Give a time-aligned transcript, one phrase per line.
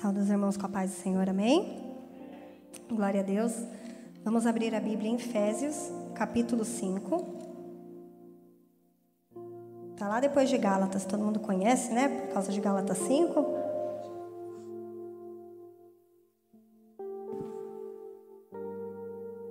[0.00, 1.94] Saúde os irmãos com a paz do Senhor, amém?
[2.88, 3.52] Glória a Deus.
[4.24, 7.22] Vamos abrir a Bíblia em Efésios, capítulo 5.
[9.92, 12.08] Está lá depois de Gálatas, todo mundo conhece, né?
[12.08, 13.44] Por causa de Gálatas 5.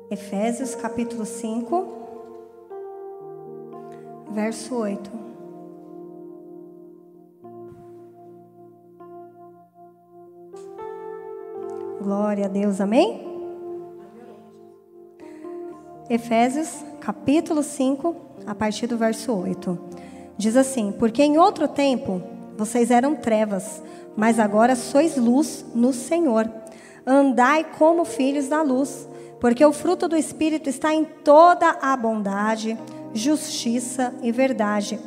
[0.09, 1.87] Efésios, capítulo 5,
[4.31, 5.11] verso 8.
[12.09, 13.21] Glória a Deus, amém?
[16.09, 18.15] Efésios, capítulo 5,
[18.47, 19.77] a partir do verso 8.
[20.35, 22.19] Diz assim: Porque em outro tempo
[22.57, 23.83] vocês eram trevas,
[24.17, 26.51] mas agora sois luz no Senhor.
[27.05, 29.07] Andai como filhos da luz,
[29.39, 32.75] porque o fruto do Espírito está em toda a bondade,
[33.13, 34.99] justiça e verdade,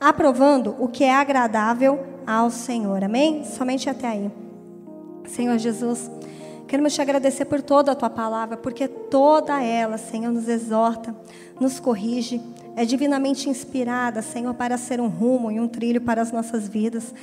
[0.00, 3.04] aprovando o que é agradável ao Senhor.
[3.04, 3.44] Amém?
[3.44, 4.43] Somente até aí.
[5.26, 6.10] Senhor Jesus,
[6.68, 11.14] queremos te agradecer por toda a tua palavra, porque toda ela, Senhor, nos exorta,
[11.58, 12.40] nos corrige,
[12.76, 17.14] é divinamente inspirada, Senhor, para ser um rumo e um trilho para as nossas vidas.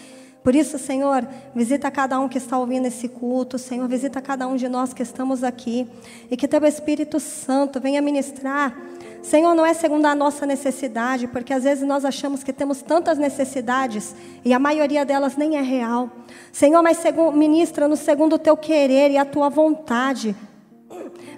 [0.43, 4.55] Por isso, Senhor, visita cada um que está ouvindo esse culto, Senhor, visita cada um
[4.55, 5.87] de nós que estamos aqui,
[6.31, 8.75] e que teu Espírito Santo venha ministrar
[9.21, 13.17] Senhor, não é segundo a nossa necessidade, porque às vezes nós achamos que temos tantas
[13.17, 16.09] necessidades e a maioria delas nem é real.
[16.51, 16.97] Senhor, mas
[17.33, 20.35] ministra no segundo o teu querer e a tua vontade.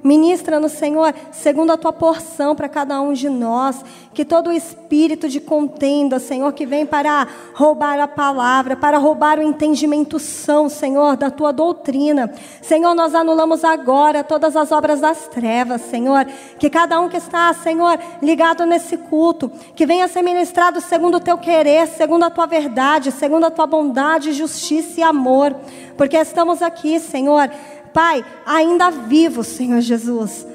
[0.03, 3.85] Ministra no Senhor, segundo a tua porção para cada um de nós.
[4.13, 9.39] Que todo o espírito de contenda, Senhor, que vem para roubar a palavra, para roubar
[9.39, 12.31] o entendimento são, Senhor, da tua doutrina.
[12.61, 16.25] Senhor, nós anulamos agora todas as obras das trevas, Senhor.
[16.59, 21.21] Que cada um que está, Senhor, ligado nesse culto, que venha ser ministrado segundo o
[21.21, 25.55] teu querer, segundo a tua verdade, segundo a tua bondade, justiça e amor.
[25.97, 27.49] Porque estamos aqui, Senhor
[27.93, 30.47] Pai, ainda vivo, Senhor Jesus,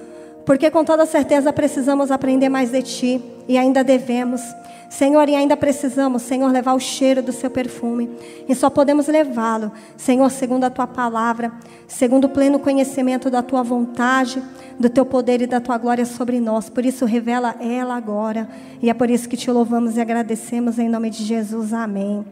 [0.45, 4.43] porque com toda certeza precisamos aprender mais de Ti e ainda devemos.
[4.89, 8.09] Senhor, e ainda precisamos, Senhor, levar o cheiro do seu perfume.
[8.49, 11.53] E só podemos levá-lo, Senhor, segundo a tua palavra,
[11.87, 14.43] segundo o pleno conhecimento da tua vontade,
[14.79, 16.71] do teu poder e da tua glória sobre nós.
[16.71, 18.49] Por isso, revela ela agora.
[18.81, 21.75] E é por isso que te louvamos e agradecemos em nome de Jesus.
[21.75, 22.25] Amém.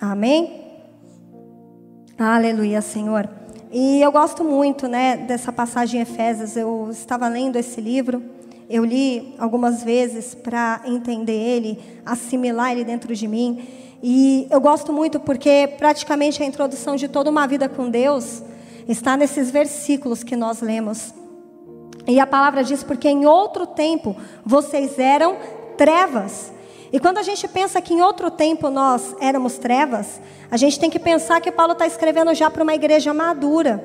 [0.00, 0.61] Amém.
[2.24, 3.28] Aleluia, Senhor.
[3.72, 6.56] E eu gosto muito, né, dessa passagem em Efésios.
[6.56, 8.22] Eu estava lendo esse livro,
[8.70, 13.66] eu li algumas vezes para entender ele, assimilar ele dentro de mim.
[14.00, 18.40] E eu gosto muito porque praticamente a introdução de toda uma vida com Deus
[18.86, 21.12] está nesses versículos que nós lemos.
[22.06, 24.14] E a palavra diz: porque em outro tempo
[24.46, 25.38] vocês eram
[25.76, 26.51] trevas
[26.92, 30.20] e quando a gente pensa que em outro tempo nós éramos trevas,
[30.50, 33.82] a gente tem que pensar que Paulo está escrevendo já para uma igreja madura,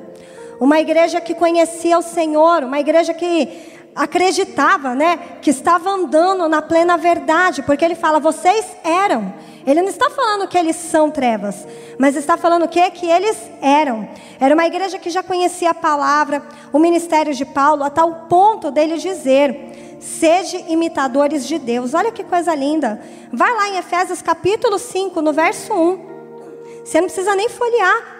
[0.60, 6.62] uma igreja que conhecia o Senhor, uma igreja que acreditava, né, que estava andando na
[6.62, 9.34] plena verdade, porque ele fala: vocês eram.
[9.66, 11.66] Ele não está falando que eles são trevas,
[11.98, 12.90] mas está falando o quê?
[12.90, 14.08] Que eles eram.
[14.40, 16.42] Era uma igreja que já conhecia a palavra,
[16.72, 21.92] o ministério de Paulo, a tal ponto dele dizer Sede imitadores de Deus.
[21.92, 23.00] Olha que coisa linda.
[23.32, 26.84] Vai lá em Efésios capítulo 5, no verso 1.
[26.84, 28.16] Você não precisa nem folhear.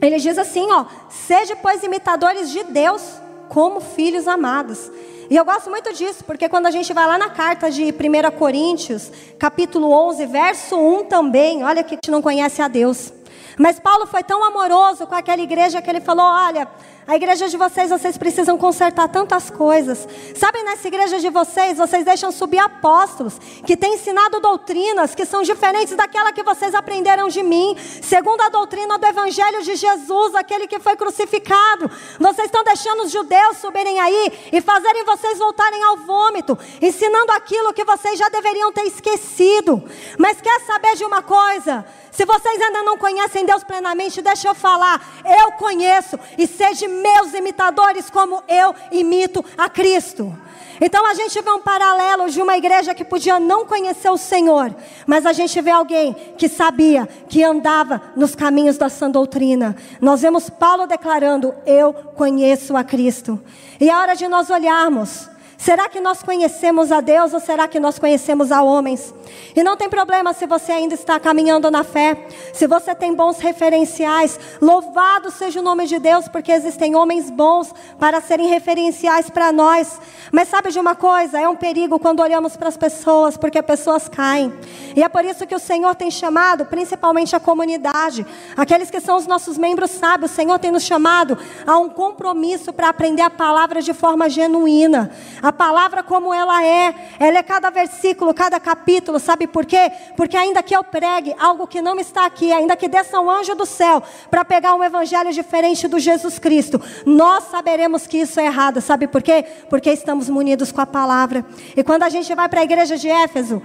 [0.00, 3.02] Ele diz assim, ó: "Sede pois imitadores de Deus,
[3.50, 4.90] como filhos amados".
[5.30, 8.36] E eu gosto muito disso, porque quando a gente vai lá na carta de 1
[8.36, 13.12] Coríntios, capítulo 11, verso 1 também, olha que a gente não conhece a Deus.
[13.56, 16.66] Mas Paulo foi tão amoroso com aquela igreja que ele falou: Olha,
[17.10, 20.06] a igreja de vocês, vocês precisam consertar tantas coisas.
[20.36, 25.42] Sabem, nessa igreja de vocês, vocês deixam subir apóstolos que têm ensinado doutrinas que são
[25.42, 30.68] diferentes daquela que vocês aprenderam de mim, segundo a doutrina do Evangelho de Jesus, aquele
[30.68, 31.90] que foi crucificado.
[32.20, 37.74] Vocês estão deixando os judeus subirem aí e fazerem vocês voltarem ao vômito, ensinando aquilo
[37.74, 39.82] que vocês já deveriam ter esquecido.
[40.16, 41.84] Mas quer saber de uma coisa?
[42.10, 45.00] Se vocês ainda não conhecem Deus plenamente, deixa eu falar.
[45.24, 50.36] Eu conheço e sejam meus imitadores como eu imito a Cristo.
[50.80, 54.74] Então a gente vê um paralelo de uma igreja que podia não conhecer o Senhor,
[55.06, 59.76] mas a gente vê alguém que sabia, que andava nos caminhos da sã doutrina.
[60.00, 63.38] Nós vemos Paulo declarando: Eu conheço a Cristo.
[63.78, 65.28] E é hora de nós olharmos
[65.60, 69.12] Será que nós conhecemos a Deus ou será que nós conhecemos a homens?
[69.54, 73.38] E não tem problema se você ainda está caminhando na fé, se você tem bons
[73.40, 79.52] referenciais, louvado seja o nome de Deus, porque existem homens bons para serem referenciais para
[79.52, 80.00] nós.
[80.32, 81.38] Mas sabe de uma coisa?
[81.38, 84.54] É um perigo quando olhamos para as pessoas, porque pessoas caem.
[84.96, 88.26] E é por isso que o Senhor tem chamado, principalmente a comunidade,
[88.56, 91.36] aqueles que são os nossos membros sábios, o Senhor tem nos chamado
[91.66, 95.10] a um compromisso para aprender a palavra de forma genuína.
[95.42, 99.90] A a palavra como ela é, ela é cada versículo, cada capítulo, sabe por quê?
[100.16, 103.56] Porque ainda que eu pregue algo que não está aqui, ainda que desça um anjo
[103.56, 104.00] do céu
[104.30, 109.08] para pegar um evangelho diferente do Jesus Cristo, nós saberemos que isso é errado, sabe
[109.08, 109.44] por quê?
[109.68, 111.44] Porque estamos munidos com a palavra.
[111.76, 113.60] E quando a gente vai para a igreja de Éfeso,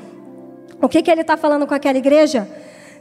[0.81, 2.49] o que, que ele está falando com aquela igreja?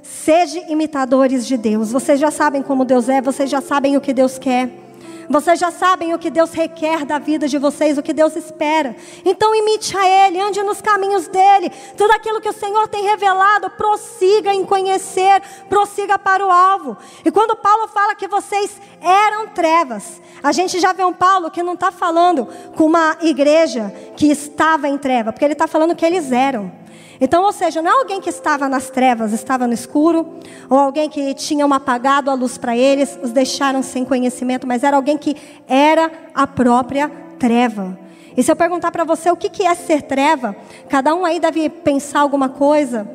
[0.03, 1.91] Sejam imitadores de Deus.
[1.91, 4.84] Vocês já sabem como Deus é, vocês já sabem o que Deus quer.
[5.29, 8.95] Vocês já sabem o que Deus requer da vida de vocês, o que Deus espera.
[9.25, 11.71] Então imite a Ele, ande nos caminhos dele.
[11.97, 16.97] Tudo aquilo que o Senhor tem revelado, prossiga em conhecer, prossiga para o alvo.
[17.25, 21.63] E quando Paulo fala que vocês eram trevas, a gente já vê um Paulo que
[21.63, 22.47] não está falando
[22.77, 26.84] com uma igreja que estava em treva, porque ele está falando que eles eram.
[27.21, 30.27] Então, ou seja, não é alguém que estava nas trevas, estava no escuro,
[30.69, 34.97] ou alguém que tinham apagado a luz para eles, os deixaram sem conhecimento, mas era
[34.97, 35.37] alguém que
[35.69, 37.09] era a própria
[37.39, 37.99] treva.
[38.37, 40.57] E se eu perguntar para você o que é ser treva,
[40.89, 43.09] cada um aí deve pensar alguma coisa.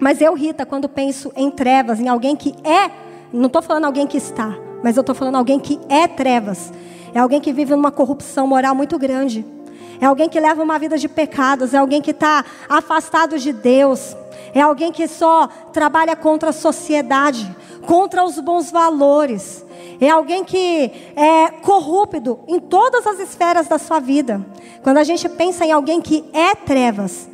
[0.00, 2.90] Mas eu, Rita, quando penso em trevas, em alguém que é,
[3.32, 6.72] não estou falando alguém que está, mas eu estou falando alguém que é trevas.
[7.14, 9.44] É alguém que vive numa corrupção moral muito grande
[10.02, 14.16] é alguém que leva uma vida de pecados, é alguém que está afastado de Deus,
[14.52, 17.48] é alguém que só trabalha contra a sociedade,
[17.86, 19.64] contra os bons valores,
[20.00, 24.44] é alguém que é corrupto em todas as esferas da sua vida.
[24.82, 27.30] Quando a gente pensa em alguém que é trevas,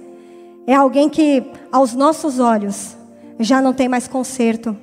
[0.66, 2.94] é alguém que, aos nossos olhos,
[3.40, 4.76] já não tem mais conserto.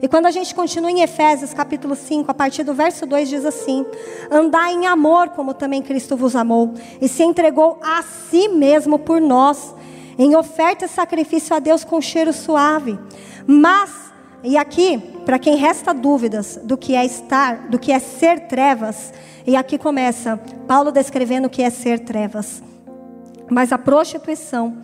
[0.00, 3.44] E quando a gente continua em Efésios capítulo 5, a partir do verso 2 diz
[3.44, 3.86] assim:
[4.30, 9.20] Andai em amor, como também Cristo vos amou, e se entregou a si mesmo por
[9.20, 9.74] nós,
[10.18, 12.98] em oferta e sacrifício a Deus com cheiro suave.
[13.46, 14.12] Mas,
[14.42, 19.12] e aqui, para quem resta dúvidas do que é estar, do que é ser trevas,
[19.46, 20.36] e aqui começa
[20.66, 22.62] Paulo descrevendo o que é ser trevas.
[23.50, 24.78] Mas a prostituição,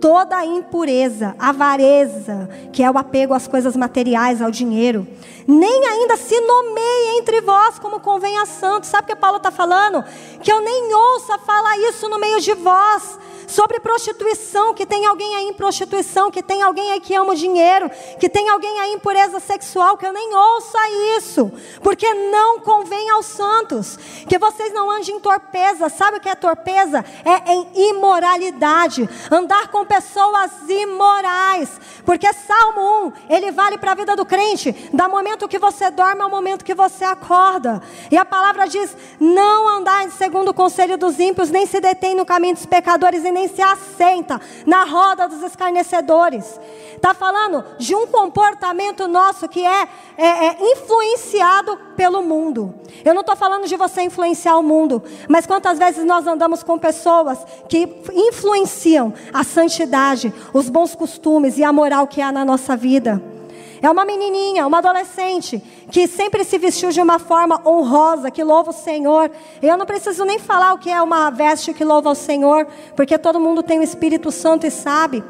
[0.00, 5.06] toda a impureza, avareza, que é o apego às coisas materiais, ao dinheiro,
[5.46, 8.90] nem ainda se nomeie entre vós como convém a santos.
[8.90, 10.04] Sabe o que Paulo está falando?
[10.42, 15.34] Que eu nem ouça falar isso no meio de vós sobre prostituição, que tem alguém
[15.36, 18.92] aí em prostituição, que tem alguém aí que ama o dinheiro, que tem alguém aí
[18.92, 20.78] em pureza sexual, que eu nem ouça
[21.16, 21.52] isso,
[21.82, 23.98] porque não convém aos santos,
[24.28, 27.04] que vocês não andem em torpeza, sabe o que é torpeza?
[27.24, 34.16] É em imoralidade, andar com pessoas imorais, porque Salmo 1, ele vale para a vida
[34.16, 38.66] do crente, da momento que você dorme ao momento que você acorda, e a palavra
[38.66, 43.24] diz: não andar segundo o conselho dos ímpios, nem se detém no caminho dos pecadores,
[43.24, 46.58] e nem se assenta na roda dos escarnecedores.
[46.94, 52.74] Está falando de um comportamento nosso que é, é, é influenciado pelo mundo.
[53.04, 56.78] Eu não estou falando de você influenciar o mundo, mas quantas vezes nós andamos com
[56.78, 57.38] pessoas
[57.68, 63.35] que influenciam a santidade, os bons costumes e a moral que há na nossa vida.
[63.82, 68.70] É uma menininha, uma adolescente, que sempre se vestiu de uma forma honrosa, que louva
[68.70, 69.30] o Senhor.
[69.62, 73.18] Eu não preciso nem falar o que é uma veste que louva o Senhor, porque
[73.18, 75.22] todo mundo tem o Espírito Santo e sabe.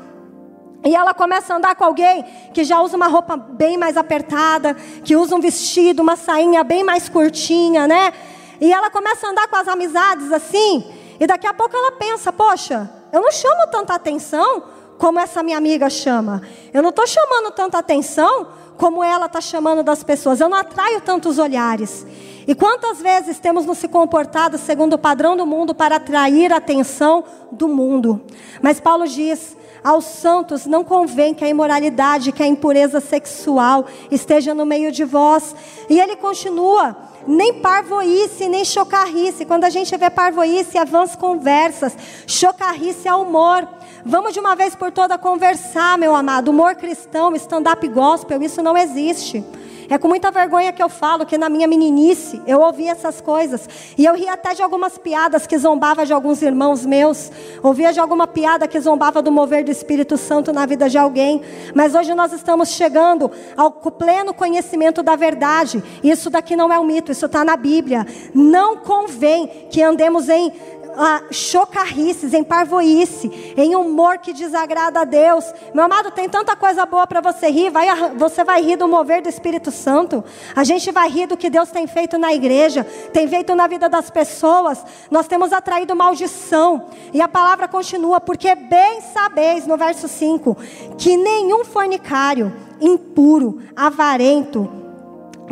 [0.85, 4.75] E ela começa a andar com alguém que já usa uma roupa bem mais apertada,
[5.05, 8.13] que usa um vestido, uma sainha bem mais curtinha, né?
[8.61, 10.85] E ela começa a andar com as amizades assim,
[11.19, 14.63] e daqui a pouco ela pensa: poxa, eu não chamo tanta atenção
[14.99, 16.43] como essa minha amiga chama.
[16.73, 20.41] Eu não estou chamando tanta atenção como ela está chamando das pessoas.
[20.41, 22.07] Eu não atraio tantos olhares.
[22.47, 26.59] E quantas vezes temos nos se comportado segundo o padrão do mundo para atrair a
[26.59, 28.21] atenção do mundo?
[28.63, 34.55] Mas Paulo diz: aos santos não convém que a imoralidade, que a impureza sexual esteja
[34.55, 35.55] no meio de vós.
[35.89, 39.45] E ele continua: nem parvoíce, nem chocarrice.
[39.45, 41.97] Quando a gente vê parvoíce, avança conversas.
[42.27, 43.69] Chocarrice é humor.
[44.09, 46.53] Vamos de uma vez por toda conversar, meu amado.
[46.53, 49.45] Humor cristão, stand-up gospel, isso não existe.
[49.89, 53.69] É com muita vergonha que eu falo que na minha meninice eu ouvi essas coisas.
[53.97, 57.31] E eu ria até de algumas piadas que zombava de alguns irmãos meus.
[57.63, 61.43] Ouvia de alguma piada que zombava do mover do Espírito Santo na vida de alguém.
[61.75, 65.83] Mas hoje nós estamos chegando ao pleno conhecimento da verdade.
[66.03, 68.07] Isso daqui não é um mito, isso está na Bíblia.
[68.35, 70.53] Não convém que andemos em
[70.97, 75.45] ah, chocarrices, em parvoíce, em humor que desagrada a Deus.
[75.75, 77.71] Meu amado, tem tanta coisa boa para você rir.
[77.71, 80.25] Vai, você vai rir do mover do Espírito Santo.
[80.55, 83.89] A gente vai rir do que Deus tem feito na igreja, tem feito na vida
[83.89, 84.85] das pessoas.
[85.11, 86.87] Nós temos atraído maldição.
[87.13, 90.57] E a palavra continua, porque bem sabeis, no verso 5,
[90.99, 94.71] que nenhum fornicário, impuro, avarento,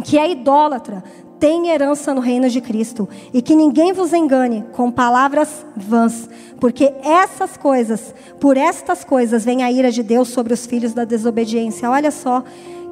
[0.03, 1.03] que é idólatra,
[1.45, 3.07] tem herança no reino de Cristo.
[3.31, 6.27] E que ninguém vos engane com palavras vãs,
[6.59, 11.05] porque essas coisas, por estas coisas, vem a ira de Deus sobre os filhos da
[11.05, 11.91] desobediência.
[11.91, 12.43] Olha só.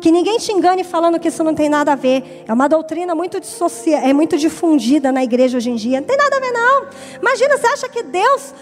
[0.02, 2.44] Que ninguém te engane falando que isso não tem nada a ver.
[2.46, 6.00] É uma doutrina muito, dissocia, é muito difundida na igreja hoje em dia.
[6.00, 6.86] Não tem nada a ver, não.
[7.20, 8.52] Imagina, você acha que Deus,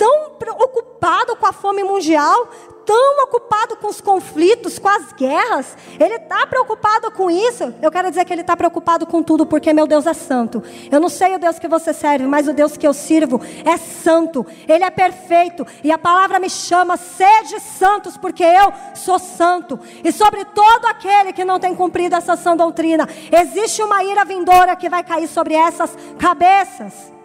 [0.00, 2.48] tão preocupado com a fome mundial,
[2.86, 7.74] tão ocupado com os conflitos, com as guerras, ele está preocupado com isso.
[7.82, 10.62] Eu quero dizer que ele está preocupado com tudo, porque meu Deus é santo.
[10.90, 13.76] Eu não sei o Deus que você serve, mas o Deus que eu sirvo é
[13.76, 19.78] santo, ele é perfeito, e a palavra me chama, sede santos, porque eu sou santo.
[20.02, 24.74] E sobre todo aquele que não tem cumprido essa sã doutrina, existe uma ira vindoura
[24.76, 27.19] que vai cair sobre essas cabeças.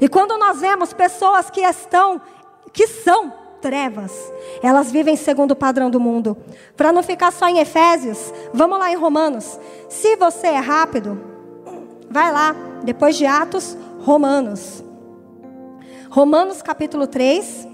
[0.00, 2.20] E quando nós vemos pessoas que estão,
[2.72, 4.12] que são trevas.
[4.62, 6.36] Elas vivem segundo o padrão do mundo.
[6.76, 9.58] Para não ficar só em Efésios, vamos lá em Romanos.
[9.88, 11.18] Se você é rápido,
[12.10, 14.84] vai lá, depois de Atos, Romanos.
[16.10, 17.66] Romanos capítulo 3,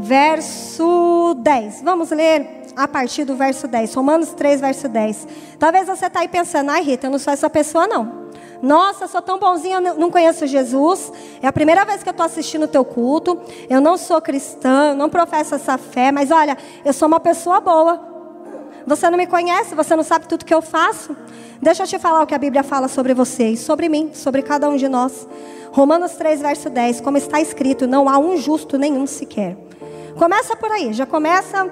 [0.00, 1.82] verso 10.
[1.82, 3.94] Vamos ler a partir do verso 10.
[3.94, 5.28] Romanos 3, verso 10.
[5.56, 8.27] Talvez você está aí pensando, ai Rita, eu não sou essa pessoa não.
[8.62, 11.12] Nossa, sou tão bonzinha, eu não conheço Jesus.
[11.42, 13.40] É a primeira vez que eu estou assistindo o teu culto.
[13.68, 18.00] Eu não sou cristã, não professo essa fé, mas olha, eu sou uma pessoa boa.
[18.86, 21.16] Você não me conhece, você não sabe tudo que eu faço.
[21.60, 24.42] Deixa eu te falar o que a Bíblia fala sobre você e sobre mim, sobre
[24.42, 25.28] cada um de nós.
[25.72, 29.56] Romanos 3, verso 10, como está escrito, não há um justo nenhum sequer.
[30.16, 31.70] Começa por aí, já começa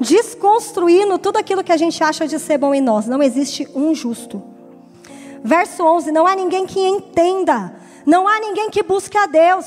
[0.00, 3.06] desconstruindo tudo aquilo que a gente acha de ser bom em nós.
[3.06, 4.53] Não existe um justo.
[5.44, 9.66] Verso 11: Não há ninguém que entenda, não há ninguém que busque a Deus.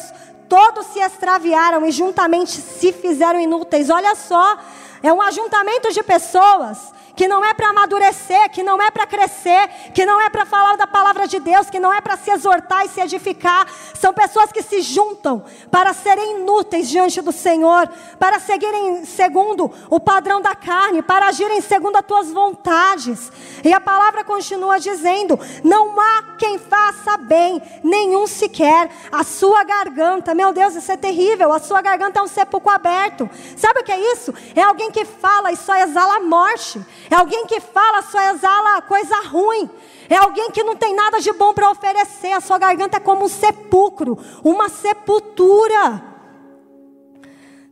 [0.50, 3.90] Todos se extraviaram e juntamente se fizeram inúteis.
[3.90, 4.58] Olha só,
[5.04, 9.68] é um ajuntamento de pessoas que não é para amadurecer, que não é para crescer,
[9.92, 12.86] que não é para falar da palavra de Deus, que não é para se exortar
[12.86, 13.66] e se edificar.
[13.96, 17.90] São pessoas que se juntam para serem inúteis diante do Senhor,
[18.20, 23.32] para seguirem segundo o padrão da carne, para agirem segundo as tuas vontades.
[23.64, 28.92] E a palavra continua dizendo: não há quem faça bem, nenhum sequer.
[29.12, 31.52] A sua garganta, meu Deus, isso é terrível.
[31.52, 33.28] A sua garganta é um sepulcro aberto.
[33.56, 34.32] Sabe o que é isso?
[34.56, 36.80] É alguém que fala e só exala morte.
[37.10, 39.70] É alguém que fala, só exala coisa ruim.
[40.10, 42.34] É alguém que não tem nada de bom para oferecer.
[42.34, 46.04] A sua garganta é como um sepulcro, uma sepultura.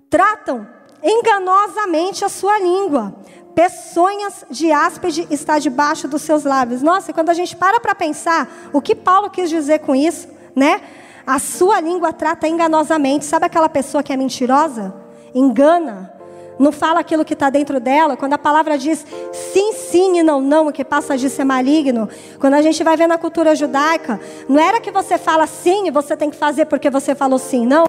[0.09, 0.67] Tratam
[1.03, 3.15] enganosamente a sua língua.
[3.53, 6.81] Peçonhas de áspide está debaixo dos seus lábios.
[6.81, 10.81] Nossa, quando a gente para para pensar o que Paulo quis dizer com isso, né?
[11.25, 13.25] A sua língua trata enganosamente.
[13.25, 14.93] Sabe aquela pessoa que é mentirosa?
[15.33, 16.14] Engana
[16.57, 18.15] não fala aquilo que está dentro dela.
[18.17, 22.09] Quando a palavra diz sim, sim e não, não, o que passa disso é maligno.
[22.39, 25.91] Quando a gente vai ver na cultura judaica, não era que você fala sim e
[25.91, 27.85] você tem que fazer porque você falou sim, não.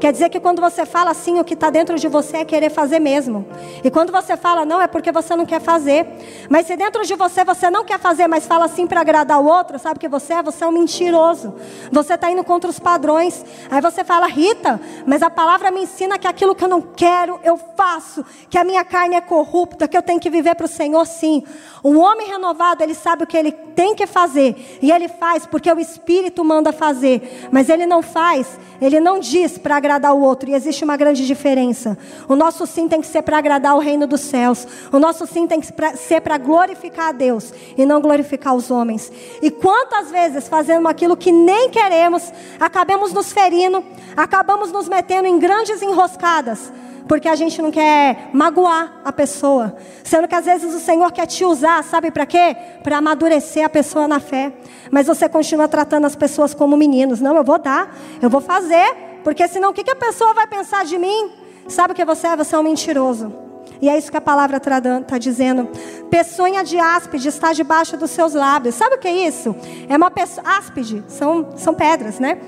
[0.00, 2.70] Quer dizer que quando você fala sim, o que está dentro de você é querer
[2.70, 3.46] fazer mesmo.
[3.84, 6.06] E quando você fala não, é porque você não quer fazer.
[6.48, 9.46] Mas se dentro de você você não quer fazer, mas fala sim para agradar o
[9.46, 10.42] outro, sabe o que você é?
[10.42, 11.54] Você é um mentiroso.
[11.92, 13.44] Você está indo contra os padrões.
[13.70, 17.38] Aí você fala, Rita, mas a palavra me ensina que aquilo que eu não quero,
[17.44, 20.66] eu faço faço, que a minha carne é corrupta, que eu tenho que viver para
[20.66, 21.42] o Senhor, sim.
[21.84, 25.72] Um homem renovado, ele sabe o que ele tem que fazer, e ele faz porque
[25.72, 30.50] o Espírito manda fazer, mas ele não faz, ele não diz para agradar o outro,
[30.50, 31.96] e existe uma grande diferença.
[32.28, 35.46] O nosso sim tem que ser para agradar o reino dos céus, o nosso sim
[35.46, 39.10] tem que ser para glorificar a Deus e não glorificar os homens.
[39.40, 43.82] E quantas vezes fazendo aquilo que nem queremos, acabamos nos ferindo,
[44.16, 46.72] acabamos nos metendo em grandes enroscadas
[47.10, 49.74] porque a gente não quer magoar a pessoa,
[50.04, 52.56] sendo que às vezes o Senhor quer te usar, sabe para quê?
[52.84, 54.52] Para amadurecer a pessoa na fé.
[54.92, 57.20] Mas você continua tratando as pessoas como meninos.
[57.20, 60.46] Não, eu vou dar, eu vou fazer, porque senão o que, que a pessoa vai
[60.46, 61.32] pensar de mim?
[61.66, 62.36] Sabe o que você é?
[62.36, 63.34] Você é um mentiroso.
[63.82, 65.68] E é isso que a palavra está dizendo.
[66.08, 68.76] Peçonha de áspide está debaixo dos seus lábios.
[68.76, 69.56] Sabe o que é isso?
[69.88, 70.46] É uma pessoa.
[70.46, 72.38] Áspide são, são pedras, né?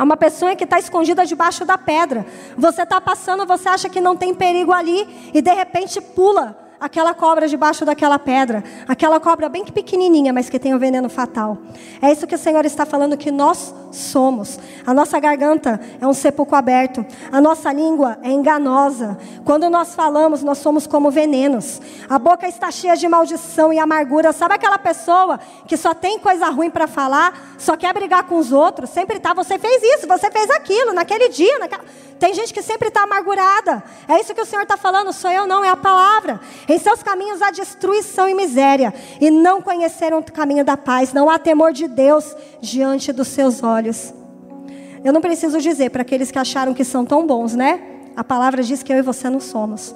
[0.00, 2.24] Há uma pessoa que está escondida debaixo da pedra.
[2.56, 7.12] Você está passando, você acha que não tem perigo ali, e de repente pula aquela
[7.12, 11.58] cobra debaixo daquela pedra, aquela cobra bem pequenininha, mas que tem um veneno fatal.
[12.00, 14.58] É isso que o Senhor está falando que nós somos.
[14.86, 19.18] A nossa garganta é um sepulcro aberto, a nossa língua é enganosa.
[19.44, 21.80] Quando nós falamos, nós somos como venenos.
[22.08, 24.32] A boca está cheia de maldição e amargura.
[24.32, 28.52] Sabe aquela pessoa que só tem coisa ruim para falar, só quer brigar com os
[28.52, 31.84] outros, sempre está, você fez isso, você fez aquilo, naquele dia, naquela...
[32.18, 33.82] Tem gente que sempre está amargurada.
[34.06, 36.38] É isso que o Senhor está falando, sou eu não, é a palavra.
[36.70, 41.12] Em seus caminhos há destruição e miséria, e não conheceram o caminho da paz.
[41.12, 44.14] Não há temor de Deus diante dos seus olhos.
[45.02, 47.80] Eu não preciso dizer para aqueles que acharam que são tão bons, né?
[48.16, 49.92] A palavra diz que eu e você não somos.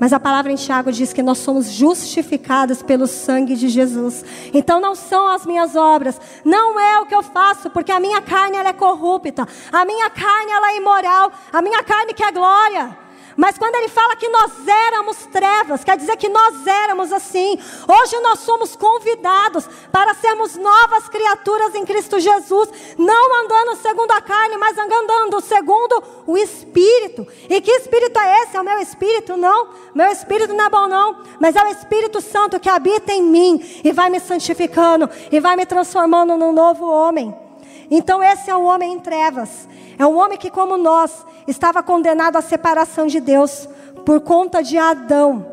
[0.00, 4.24] Mas a palavra em Tiago diz que nós somos justificados pelo sangue de Jesus.
[4.52, 8.20] Então não são as minhas obras, não é o que eu faço, porque a minha
[8.20, 13.05] carne ela é corrupta, a minha carne ela é imoral, a minha carne quer glória.
[13.36, 17.58] Mas quando ele fala que nós éramos trevas, quer dizer que nós éramos assim.
[17.86, 24.22] Hoje nós somos convidados para sermos novas criaturas em Cristo Jesus, não andando segundo a
[24.22, 27.26] carne, mas andando segundo o Espírito.
[27.48, 28.56] E que Espírito é esse?
[28.56, 29.36] É o meu Espírito?
[29.36, 33.22] Não, meu Espírito não é bom não, mas é o Espírito Santo que habita em
[33.22, 37.45] mim e vai me santificando e vai me transformando num novo homem.
[37.90, 39.68] Então esse é o homem em trevas.
[39.98, 43.68] É um homem que, como nós, estava condenado à separação de Deus
[44.04, 45.46] por conta de Adão,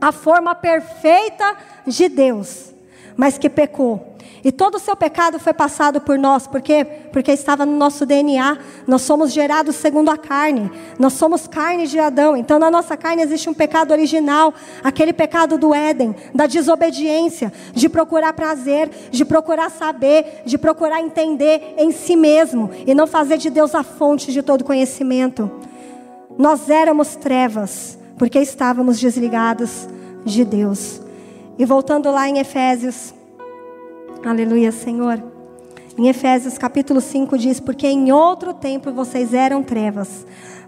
[0.00, 2.72] a forma perfeita de Deus,
[3.16, 4.11] mas que pecou.
[4.44, 6.84] E todo o seu pecado foi passado por nós, por quê?
[7.12, 8.58] Porque estava no nosso DNA.
[8.88, 10.68] Nós somos gerados segundo a carne.
[10.98, 12.36] Nós somos carne de Adão.
[12.36, 17.88] Então na nossa carne existe um pecado original, aquele pecado do Éden, da desobediência, de
[17.88, 23.48] procurar prazer, de procurar saber, de procurar entender em si mesmo e não fazer de
[23.48, 25.48] Deus a fonte de todo conhecimento.
[26.36, 29.86] Nós éramos trevas, porque estávamos desligados
[30.24, 31.00] de Deus.
[31.56, 33.14] E voltando lá em Efésios
[34.24, 35.20] Aleluia, Senhor.
[35.98, 40.24] Em Efésios capítulo 5 diz: Porque em outro tempo vocês eram trevas,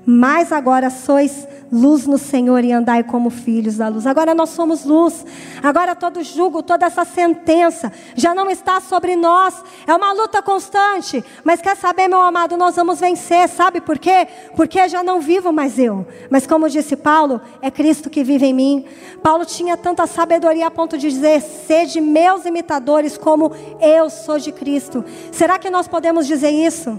[0.06, 4.06] mas agora sois luz no Senhor e andai como filhos da luz.
[4.06, 5.24] Agora nós somos luz.
[5.62, 9.62] Agora todo julgo, toda essa sentença já não está sobre nós.
[9.86, 11.24] É uma luta constante.
[11.42, 13.48] Mas quer saber, meu amado, nós vamos vencer.
[13.48, 14.28] Sabe por quê?
[14.54, 16.06] Porque já não vivo mais eu.
[16.30, 18.84] Mas como disse Paulo, é Cristo que vive em mim.
[19.22, 24.52] Paulo tinha tanta sabedoria a ponto de dizer: "Sede meus imitadores como eu sou de
[24.52, 25.04] Cristo".
[25.32, 26.98] Será que nós podemos dizer isso?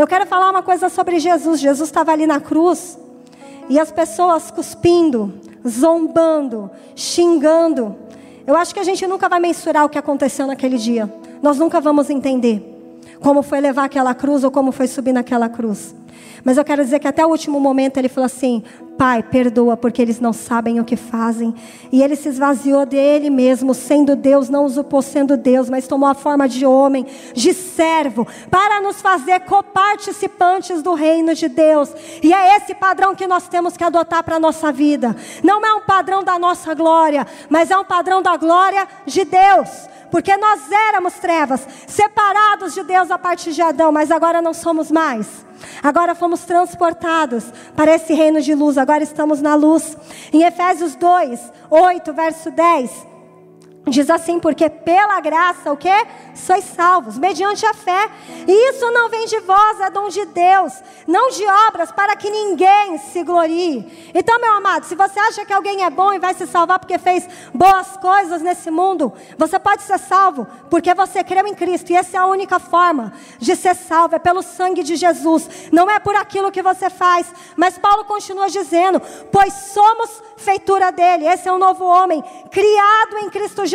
[0.00, 1.60] Eu quero falar uma coisa sobre Jesus.
[1.60, 2.98] Jesus estava ali na cruz
[3.68, 5.34] e as pessoas cuspindo,
[5.68, 7.94] zombando, xingando.
[8.46, 11.12] Eu acho que a gente nunca vai mensurar o que aconteceu naquele dia.
[11.42, 12.79] Nós nunca vamos entender
[13.20, 15.94] como foi levar aquela cruz ou como foi subir naquela cruz.
[16.44, 18.62] Mas eu quero dizer que até o último momento ele falou assim:
[18.96, 21.54] Pai, perdoa porque eles não sabem o que fazem.
[21.92, 26.14] E ele se esvaziou dele mesmo, sendo Deus, não usurpou sendo Deus, mas tomou a
[26.14, 31.92] forma de homem, de servo, para nos fazer coparticipantes do reino de Deus.
[32.22, 35.14] E é esse padrão que nós temos que adotar para a nossa vida.
[35.42, 39.90] Não é um padrão da nossa glória, mas é um padrão da glória de Deus
[40.10, 44.90] porque nós éramos trevas, separados de Deus a partir de Adão, mas agora não somos
[44.90, 45.46] mais.
[45.82, 47.44] Agora fomos transportados
[47.76, 49.96] para esse reino de luz, agora estamos na luz.
[50.32, 53.09] Em Efésios 2, 8, verso 10,
[53.88, 55.88] Diz assim, porque pela graça, o que?
[56.34, 58.10] Sois salvos, mediante a fé.
[58.46, 60.74] E isso não vem de vós, é dom de Deus,
[61.06, 64.10] não de obras, para que ninguém se glorie.
[64.14, 66.98] Então, meu amado, se você acha que alguém é bom e vai se salvar porque
[66.98, 71.90] fez boas coisas nesse mundo, você pode ser salvo porque você creu em Cristo.
[71.90, 75.48] E essa é a única forma de ser salvo, é pelo sangue de Jesus.
[75.72, 77.26] Não é por aquilo que você faz.
[77.56, 79.00] Mas Paulo continua dizendo:
[79.32, 81.26] pois somos feitura dele.
[81.26, 83.69] Esse é um novo homem, criado em Cristo Jesus.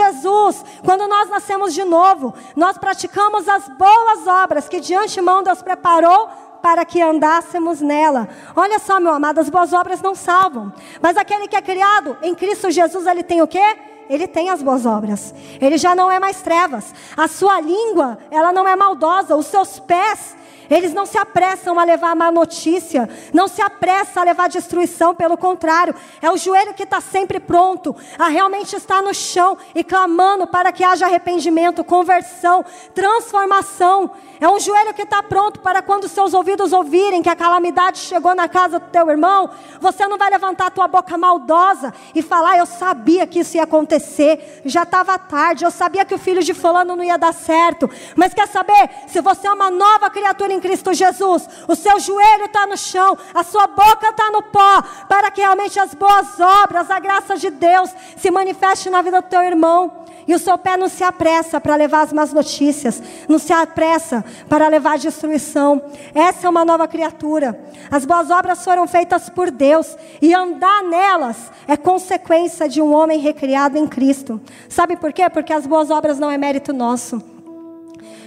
[0.84, 6.29] Quando nós nascemos de novo, nós praticamos as boas obras que de antemão Deus preparou
[6.62, 8.27] para que andássemos nela.
[8.55, 10.73] Olha só, meu amado, as boas obras não salvam.
[10.99, 13.77] Mas aquele que é criado em Cristo Jesus, ele tem o quê?
[14.10, 15.34] Ele tem as boas obras.
[15.62, 16.93] Ele já não é mais trevas.
[17.15, 19.36] A sua língua, ela não é maldosa.
[19.36, 20.36] Os seus pés,
[20.69, 24.49] eles não se apressam a levar a má notícia, não se apressa a levar a
[24.49, 29.58] destruição, pelo contrário, é o joelho que está sempre pronto a realmente estar no chão
[29.73, 34.12] e clamando para que haja arrependimento, conversão, transformação.
[34.39, 38.36] É um joelho que está pronto para quando seus ouvidos ouvirem que a calamidade chegou
[38.36, 39.49] na casa do teu irmão,
[39.80, 43.63] você não vai levantar a tua boca maldosa e falar: Eu sabia que isso ia
[43.63, 47.89] acontecer, já estava tarde, eu sabia que o filho de Fulano não ia dar certo.
[48.15, 48.89] Mas quer saber?
[49.08, 53.17] Se você é uma nova criatura em Cristo Jesus, o seu joelho está no chão,
[53.33, 57.49] a sua boca está no pó, para que realmente as boas obras, a graça de
[57.49, 60.05] Deus se manifeste na vida do teu irmão.
[60.27, 64.25] E o seu pé não se apressa para levar as más notícias, não se apressa
[64.49, 65.79] para levar a destruição.
[66.15, 67.59] Essa é uma nova criatura.
[67.91, 73.19] As boas obras foram feitas por Deus e andar nelas é consequência de um homem
[73.19, 74.41] recriado em Cristo.
[74.67, 75.29] Sabe por quê?
[75.29, 77.34] Porque as boas obras não é mérito nosso.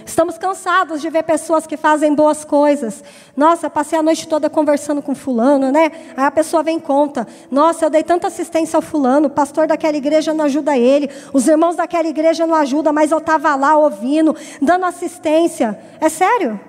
[0.09, 3.03] Estamos cansados de ver pessoas que fazem boas coisas.
[3.37, 5.91] Nossa, passei a noite toda conversando com fulano, né?
[6.17, 7.27] Aí a pessoa vem e conta.
[7.51, 11.47] Nossa, eu dei tanta assistência ao fulano, o pastor daquela igreja não ajuda ele, os
[11.47, 15.79] irmãos daquela igreja não ajudam, mas eu estava lá ouvindo, dando assistência.
[16.01, 16.59] É sério?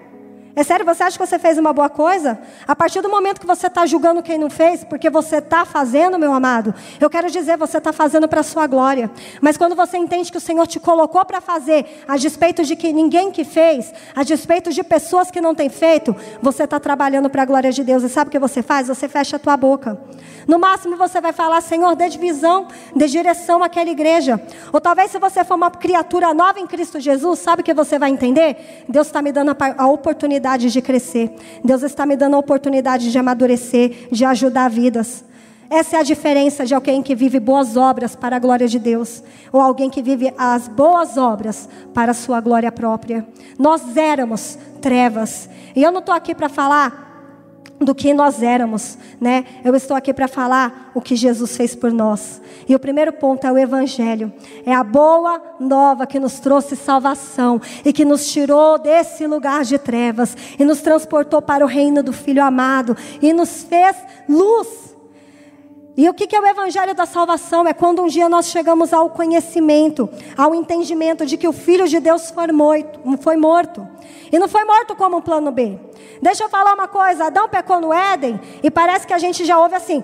[0.57, 2.39] É sério, você acha que você fez uma boa coisa?
[2.67, 6.19] A partir do momento que você está julgando quem não fez, porque você está fazendo,
[6.19, 9.09] meu amado, eu quero dizer, você está fazendo para a sua glória.
[9.41, 12.93] Mas quando você entende que o Senhor te colocou para fazer, a despeito de que
[12.93, 17.43] ninguém que fez, a despeito de pessoas que não têm feito, você está trabalhando para
[17.43, 18.03] a glória de Deus.
[18.03, 18.89] E sabe o que você faz?
[18.89, 20.01] Você fecha a tua boca.
[20.49, 24.41] No máximo você vai falar, Senhor, dê visão, dê direção àquela igreja.
[24.73, 28.01] Ou talvez se você for uma criatura nova em Cristo Jesus, sabe o que você
[28.01, 28.85] vai entender?
[28.89, 31.31] Deus está me dando a oportunidade oportunidade de crescer.
[31.65, 35.25] Deus está me dando a oportunidade de amadurecer, de ajudar vidas.
[35.69, 39.23] Essa é a diferença de alguém que vive boas obras para a glória de Deus,
[39.53, 43.25] ou alguém que vive as boas obras para a sua glória própria.
[43.57, 47.10] Nós éramos trevas, e eu não estou aqui para falar
[47.81, 49.45] do que nós éramos, né?
[49.65, 52.41] Eu estou aqui para falar o que Jesus fez por nós.
[52.69, 54.31] E o primeiro ponto é o evangelho.
[54.67, 59.79] É a boa nova que nos trouxe salvação e que nos tirou desse lugar de
[59.79, 63.97] trevas e nos transportou para o reino do filho amado e nos fez
[64.29, 64.90] luz.
[66.01, 67.67] E o que é o evangelho da salvação?
[67.67, 72.01] É quando um dia nós chegamos ao conhecimento, ao entendimento de que o Filho de
[72.01, 72.33] Deus
[73.21, 73.87] foi morto.
[74.33, 75.79] E não foi morto como um plano B.
[76.23, 79.59] Deixa eu falar uma coisa: Adão pecou no Éden e parece que a gente já
[79.59, 80.03] ouve assim.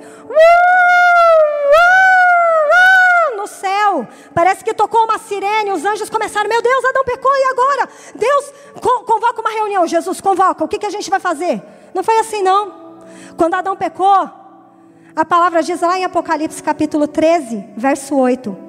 [3.35, 7.45] No céu, parece que tocou uma sirene, os anjos começaram, meu Deus, Adão pecou, e
[7.45, 7.89] agora?
[8.15, 11.63] Deus, convoca uma reunião, Jesus convoca, o que, que a gente vai fazer?
[11.95, 12.85] Não foi assim, não.
[13.39, 14.46] Quando Adão pecou,
[15.17, 18.66] a palavra diz lá em Apocalipse capítulo 13, verso 8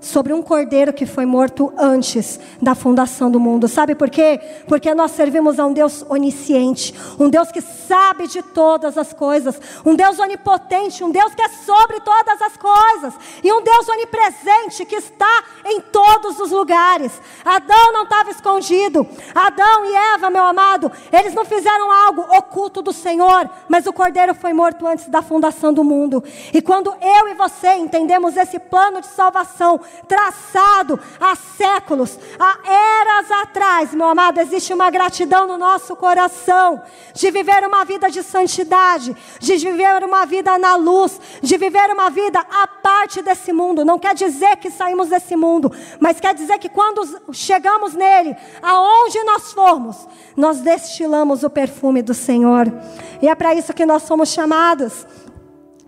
[0.00, 3.68] sobre um cordeiro que foi morto antes da fundação do mundo.
[3.68, 4.40] Sabe por quê?
[4.66, 9.60] Porque nós servimos a um Deus onisciente, um Deus que sabe de todas as coisas,
[9.84, 14.84] um Deus onipotente, um Deus que é sobre todas as coisas, e um Deus onipresente
[14.84, 17.12] que está em todos os lugares.
[17.44, 19.06] Adão não estava escondido.
[19.34, 24.34] Adão e Eva, meu amado, eles não fizeram algo oculto do Senhor, mas o cordeiro
[24.34, 26.22] foi morto antes da fundação do mundo.
[26.52, 33.30] E quando eu e você entendemos esse plano de salvação, traçado há séculos, há eras
[33.30, 39.16] atrás, meu amado, existe uma gratidão no nosso coração de viver uma vida de santidade,
[39.38, 43.84] de viver uma vida na luz, de viver uma vida à parte desse mundo.
[43.84, 45.70] Não quer dizer que saímos desse mundo,
[46.00, 52.14] mas quer dizer que quando chegamos nele, aonde nós formos, nós destilamos o perfume do
[52.14, 52.72] Senhor.
[53.20, 55.06] E é para isso que nós somos chamados.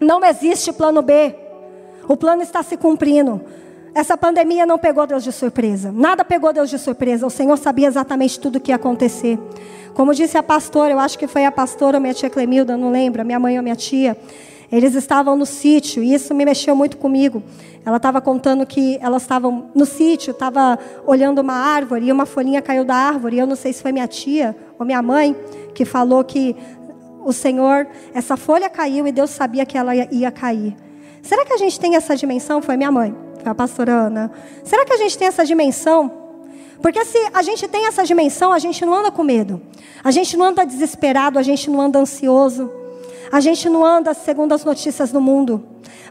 [0.00, 1.34] Não existe plano B.
[2.08, 3.40] O plano está se cumprindo.
[3.94, 5.90] Essa pandemia não pegou Deus de surpresa.
[5.90, 7.26] Nada pegou Deus de surpresa.
[7.26, 9.38] O Senhor sabia exatamente tudo o que ia acontecer.
[9.94, 12.90] Como disse a pastora, eu acho que foi a pastora ou minha tia Clemilda, não
[12.90, 14.16] lembro, minha mãe ou minha tia.
[14.70, 17.42] Eles estavam no sítio e isso me mexeu muito comigo.
[17.84, 22.62] Ela estava contando que elas estavam no sítio, estava olhando uma árvore e uma folhinha
[22.62, 23.38] caiu da árvore.
[23.38, 25.34] Eu não sei se foi minha tia ou minha mãe
[25.74, 26.54] que falou que
[27.24, 30.76] o Senhor, essa folha caiu e Deus sabia que ela ia cair.
[31.20, 32.62] Será que a gente tem essa dimensão?
[32.62, 34.30] Foi minha mãe a pastora Ana.
[34.64, 36.10] Será que a gente tem essa dimensão?
[36.82, 39.60] Porque se a gente tem essa dimensão, a gente não anda com medo.
[40.02, 42.70] A gente não anda desesperado, a gente não anda ansioso.
[43.30, 45.62] A gente não anda segundo as notícias do mundo.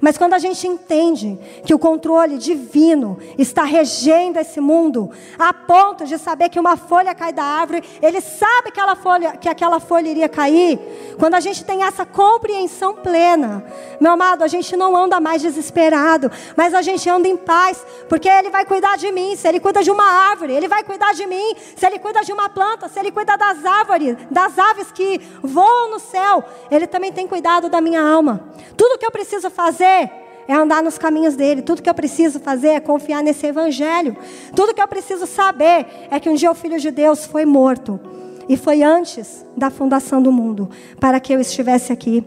[0.01, 6.05] Mas quando a gente entende que o controle divino está regendo esse mundo, a ponto
[6.05, 9.79] de saber que uma folha cai da árvore, ele sabe que aquela folha, que aquela
[9.79, 10.79] folha iria cair.
[11.17, 13.63] Quando a gente tem essa compreensão plena,
[13.99, 18.29] meu amado, a gente não anda mais desesperado, mas a gente anda em paz, porque
[18.29, 19.35] ele vai cuidar de mim.
[19.35, 21.55] Se ele cuida de uma árvore, ele vai cuidar de mim.
[21.75, 25.91] Se ele cuida de uma planta, se ele cuida das árvores, das aves que voam
[25.91, 28.48] no céu, ele também tem cuidado da minha alma.
[28.75, 30.09] Tudo que eu preciso fazer
[30.47, 31.61] é andar nos caminhos dele.
[31.61, 34.17] Tudo que eu preciso fazer é confiar nesse evangelho.
[34.55, 37.99] Tudo que eu preciso saber é que um dia o filho de Deus foi morto.
[38.47, 40.69] E foi antes da fundação do mundo,
[40.99, 42.25] para que eu estivesse aqui.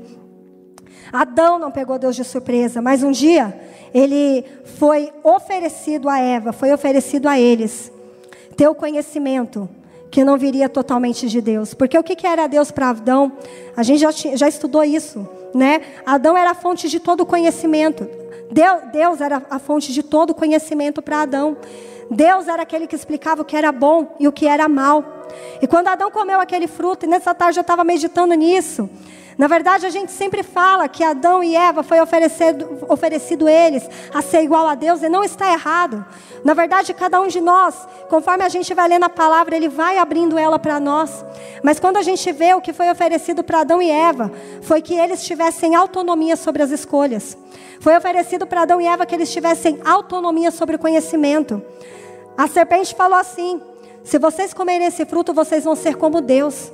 [1.13, 3.59] Adão não pegou Deus de surpresa, mas um dia
[3.93, 4.45] ele
[4.79, 7.93] foi oferecido a Eva, foi oferecido a eles
[8.57, 9.69] ter o conhecimento
[10.13, 11.75] que não viria totalmente de Deus.
[11.75, 13.33] Porque o que, era Deus para Adão?
[13.77, 15.83] A gente já, já estudou isso, né?
[16.05, 18.09] Adão era a fonte de todo conhecimento.
[18.51, 21.57] Deus, Deus era a fonte de todo conhecimento para Adão.
[22.11, 25.27] Deus era aquele que explicava o que era bom e o que era mal.
[25.61, 28.89] E quando Adão comeu aquele fruto, e nessa tarde eu estava meditando nisso,
[29.39, 34.21] na verdade, a gente sempre fala que Adão e Eva foi oferecido, oferecido eles a
[34.21, 36.05] ser igual a Deus e não está errado.
[36.45, 39.99] Na verdade, cada um de nós, conforme a gente vai lendo a palavra, ele vai
[39.99, 41.25] abrindo ela para nós.
[41.63, 44.31] Mas quando a gente vê o que foi oferecido para Adão e Eva,
[44.63, 47.37] foi que eles tivessem autonomia sobre as escolhas.
[47.81, 51.63] Foi oferecido para Adão e Eva que eles tivessem autonomia sobre o conhecimento.
[52.37, 53.61] A serpente falou assim:
[54.05, 56.71] se vocês comerem esse fruto, vocês vão ser como Deus.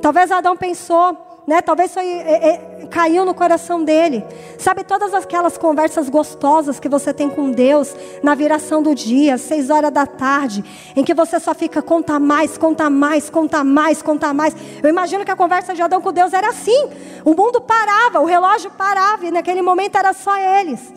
[0.00, 1.60] Talvez Adão pensou né?
[1.60, 4.24] Talvez foi, é, é, caiu no coração dele.
[4.58, 9.70] Sabe todas aquelas conversas gostosas que você tem com Deus na viração do dia, seis
[9.70, 14.32] horas da tarde, em que você só fica conta mais, conta mais, conta mais, conta
[14.32, 14.54] mais.
[14.82, 16.88] Eu imagino que a conversa de Adão com Deus era assim.
[17.24, 20.92] O mundo parava, o relógio parava e naquele momento era só eles.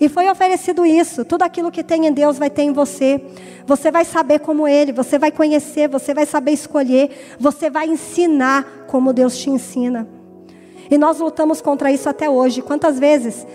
[0.00, 1.24] E foi oferecido isso.
[1.24, 3.20] Tudo aquilo que tem em Deus vai ter em você.
[3.66, 8.86] Você vai saber como Ele, você vai conhecer, você vai saber escolher, você vai ensinar
[8.86, 10.08] como Deus te ensina.
[10.90, 12.62] E nós lutamos contra isso até hoje.
[12.62, 13.46] Quantas vezes?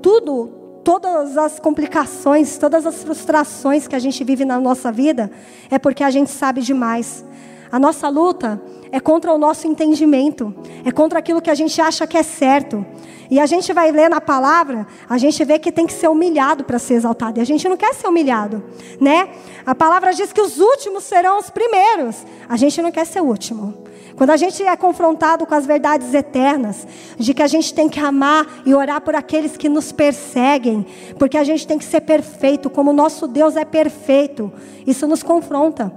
[0.00, 0.50] Tudo,
[0.84, 5.30] todas as complicações, todas as frustrações que a gente vive na nossa vida
[5.70, 7.24] é porque a gente sabe demais.
[7.70, 12.06] A nossa luta é contra o nosso entendimento, é contra aquilo que a gente acha
[12.06, 12.84] que é certo.
[13.30, 16.64] E a gente vai ler na palavra, a gente vê que tem que ser humilhado
[16.64, 17.38] para ser exaltado.
[17.38, 18.62] E a gente não quer ser humilhado,
[18.98, 19.28] né?
[19.66, 22.24] A palavra diz que os últimos serão os primeiros.
[22.48, 23.86] A gente não quer ser o último.
[24.16, 28.00] Quando a gente é confrontado com as verdades eternas, de que a gente tem que
[28.00, 30.84] amar e orar por aqueles que nos perseguem,
[31.18, 34.52] porque a gente tem que ser perfeito, como o nosso Deus é perfeito,
[34.84, 35.92] isso nos confronta,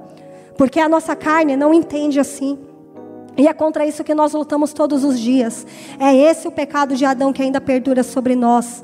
[0.56, 2.60] porque a nossa carne não entende assim.
[3.42, 5.66] E é contra isso que nós lutamos todos os dias.
[6.00, 8.84] É esse o pecado de Adão que ainda perdura sobre nós.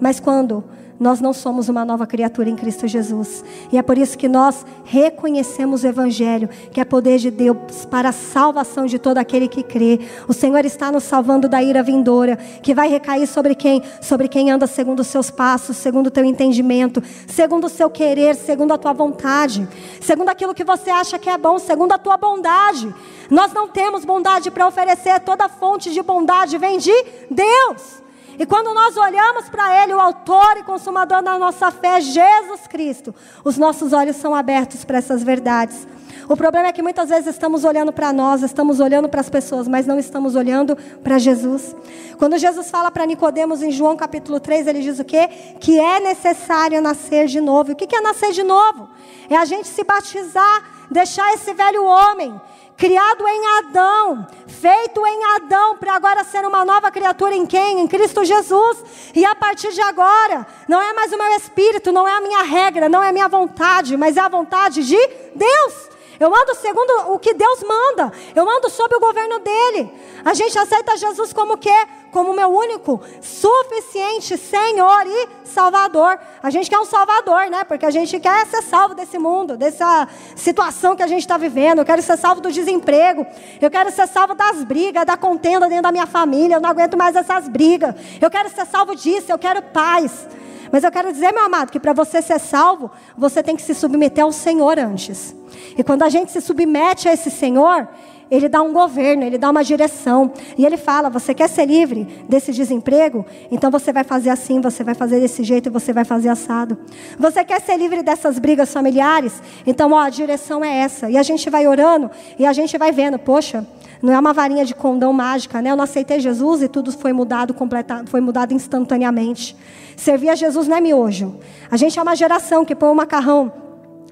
[0.00, 0.64] Mas quando
[0.98, 3.44] nós não somos uma nova criatura em Cristo Jesus.
[3.70, 8.08] E é por isso que nós reconhecemos o Evangelho, que é poder de Deus para
[8.08, 10.00] a salvação de todo aquele que crê.
[10.26, 13.82] O Senhor está nos salvando da ira vindoura, que vai recair sobre quem?
[14.00, 18.34] Sobre quem anda segundo os seus passos, segundo o teu entendimento, segundo o seu querer,
[18.34, 19.68] segundo a tua vontade,
[20.00, 22.92] segundo aquilo que você acha que é bom, segundo a tua bondade.
[23.30, 26.92] Nós não temos bondade para oferecer, toda fonte de bondade vem de
[27.30, 28.07] Deus.
[28.38, 33.14] E quando nós olhamos para Ele, o autor e consumador da nossa fé, Jesus Cristo,
[33.44, 35.88] os nossos olhos são abertos para essas verdades.
[36.28, 39.66] O problema é que muitas vezes estamos olhando para nós, estamos olhando para as pessoas,
[39.66, 41.74] mas não estamos olhando para Jesus.
[42.18, 45.28] Quando Jesus fala para Nicodemos em João capítulo 3, ele diz o quê?
[45.58, 47.70] Que é necessário nascer de novo.
[47.70, 48.88] E o que é nascer de novo?
[49.28, 52.38] É a gente se batizar, deixar esse velho homem
[52.78, 57.80] criado em Adão, feito em Adão, para agora ser uma nova criatura em quem?
[57.80, 58.84] Em Cristo Jesus.
[59.16, 62.42] E a partir de agora, não é mais o meu espírito, não é a minha
[62.42, 64.96] regra, não é a minha vontade, mas é a vontade de
[65.34, 65.88] Deus.
[66.20, 68.12] Eu ando segundo o que Deus manda.
[68.34, 69.92] Eu ando sob o governo dele.
[70.24, 71.72] A gente aceita Jesus como que?
[72.10, 76.18] Como meu único, suficiente Senhor e Salvador.
[76.42, 77.62] A gente quer um Salvador, né?
[77.64, 81.78] Porque a gente quer ser salvo desse mundo, dessa situação que a gente está vivendo.
[81.78, 83.24] Eu quero ser salvo do desemprego.
[83.60, 86.56] Eu quero ser salvo das brigas, da contenda dentro da minha família.
[86.56, 87.94] Eu não aguento mais essas brigas.
[88.20, 89.30] Eu quero ser salvo disso.
[89.30, 90.26] Eu quero paz.
[90.70, 93.74] Mas eu quero dizer, meu amado, que para você ser salvo, você tem que se
[93.74, 95.34] submeter ao Senhor antes.
[95.76, 97.88] E quando a gente se submete a esse Senhor,
[98.30, 100.32] ele dá um governo, ele dá uma direção.
[100.56, 103.24] E ele fala: você quer ser livre desse desemprego?
[103.50, 106.78] Então você vai fazer assim, você vai fazer desse jeito você vai fazer assado.
[107.18, 109.42] Você quer ser livre dessas brigas familiares?
[109.66, 111.10] Então, ó, a direção é essa.
[111.10, 113.66] E a gente vai orando e a gente vai vendo: poxa,
[114.02, 115.70] não é uma varinha de condão mágica, né?
[115.70, 119.56] Eu não aceitei Jesus e tudo foi mudado, completa, foi mudado instantaneamente.
[119.96, 121.36] Servir a Jesus não é miojo.
[121.70, 123.52] A gente é uma geração que põe o um macarrão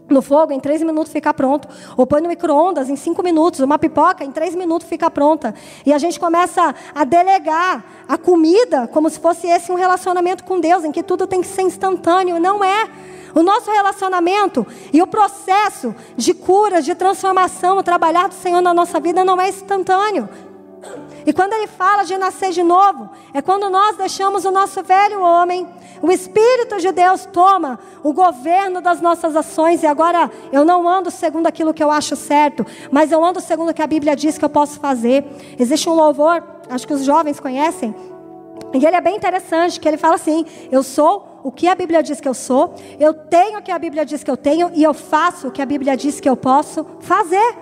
[0.09, 1.69] no fogo, em três minutos fica pronto.
[1.97, 3.61] Ou põe no micro-ondas em cinco minutos.
[3.61, 5.55] Uma pipoca, em três minutos fica pronta.
[5.85, 10.61] E a gente começa a delegar a comida como se fosse esse um relacionamento com
[10.61, 12.39] Deus, em que tudo tem que ser instantâneo.
[12.41, 12.89] Não é.
[13.37, 18.73] O nosso relacionamento e o processo de cura, de transformação, o trabalhar do Senhor na
[18.73, 20.27] nossa vida não é instantâneo.
[21.27, 25.21] E quando ele fala de nascer de novo, é quando nós deixamos o nosso velho
[25.21, 25.69] homem,
[26.01, 31.11] o Espírito de Deus toma o governo das nossas ações, e agora eu não ando
[31.11, 34.39] segundo aquilo que eu acho certo, mas eu ando segundo o que a Bíblia diz
[34.39, 35.27] que eu posso fazer.
[35.59, 37.95] Existe um louvor, acho que os jovens conhecem,
[38.73, 42.03] e ele é bem interessante, que ele fala assim: Eu sou o que a Bíblia
[42.03, 44.83] diz que eu sou, eu tenho o que a Bíblia diz que eu tenho, e
[44.83, 47.55] eu faço o que a Bíblia diz que eu posso fazer.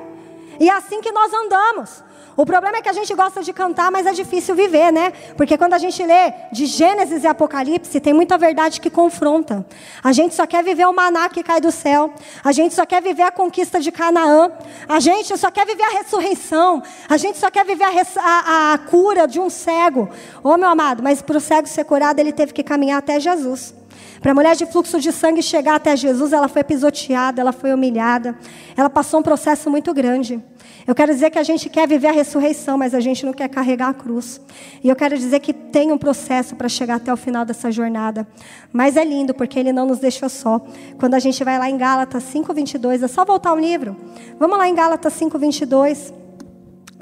[0.58, 2.02] E é assim que nós andamos.
[2.36, 5.12] O problema é que a gente gosta de cantar, mas é difícil viver, né?
[5.36, 9.64] Porque quando a gente lê de Gênesis e Apocalipse, tem muita verdade que confronta.
[10.02, 12.12] A gente só quer viver o maná que cai do céu.
[12.42, 14.50] A gente só quer viver a conquista de Canaã.
[14.88, 16.82] A gente só quer viver a ressurreição.
[17.08, 20.08] A gente só quer viver a, a, a cura de um cego.
[20.42, 23.20] Ô, oh, meu amado, mas para o cego ser curado, ele teve que caminhar até
[23.20, 23.74] Jesus.
[24.20, 27.74] Para a mulher de fluxo de sangue chegar até Jesus, ela foi pisoteada, ela foi
[27.74, 28.36] humilhada.
[28.76, 30.42] Ela passou um processo muito grande.
[30.86, 33.48] Eu quero dizer que a gente quer viver a ressurreição, mas a gente não quer
[33.48, 34.40] carregar a cruz.
[34.82, 38.26] E eu quero dizer que tem um processo para chegar até o final dessa jornada.
[38.72, 40.60] Mas é lindo, porque ele não nos deixou só.
[40.98, 43.96] Quando a gente vai lá em Gálatas 5:22, é só voltar o livro.
[44.38, 46.12] Vamos lá em Gálatas 5:22.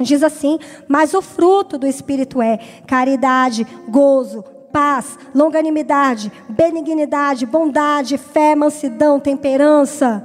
[0.01, 8.55] Diz assim: "Mas o fruto do espírito é caridade, gozo, paz, longanimidade, benignidade, bondade, fé,
[8.55, 10.25] mansidão, temperança.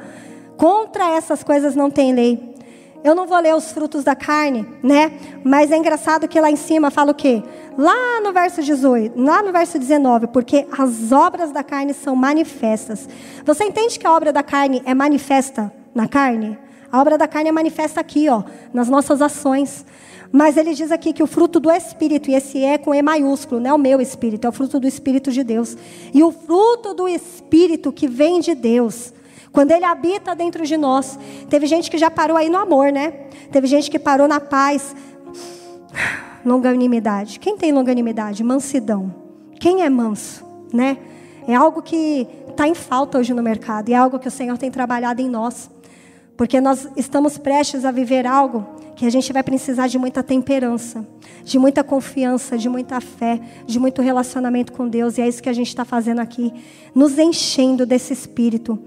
[0.55, 2.56] Contra essas coisas não tem lei.
[3.07, 5.13] Eu não vou ler os frutos da carne, né?
[5.41, 7.41] Mas é engraçado que lá em cima fala o quê?
[7.77, 13.07] Lá no verso 18, lá no verso 19, porque as obras da carne são manifestas.
[13.45, 16.59] Você entende que a obra da carne é manifesta na carne?
[16.91, 18.43] A obra da carne é manifesta aqui, ó,
[18.73, 19.85] nas nossas ações.
[20.29, 23.61] Mas ele diz aqui que o fruto do Espírito, e esse é com E maiúsculo,
[23.61, 25.77] não é o meu Espírito, é o fruto do Espírito de Deus.
[26.13, 29.13] E o fruto do Espírito que vem de Deus
[29.57, 31.17] quando Ele habita dentro de nós.
[31.49, 33.09] Teve gente que já parou aí no amor, né?
[33.51, 34.95] Teve gente que parou na paz.
[36.45, 37.39] Longanimidade.
[37.39, 38.43] Quem tem longanimidade?
[38.43, 39.11] Mansidão.
[39.59, 40.99] Quem é manso, né?
[41.47, 44.59] É algo que está em falta hoje no mercado e é algo que o Senhor
[44.59, 45.71] tem trabalhado em nós.
[46.37, 48.63] Porque nós estamos prestes a viver algo
[48.97, 51.07] que a gente vai precisar de muita temperança,
[51.43, 55.19] de muita confiança, de muita fé, de muito relacionamento com Deus.
[55.19, 56.51] E é isso que a gente está fazendo aqui,
[56.95, 58.77] nos enchendo desse espírito.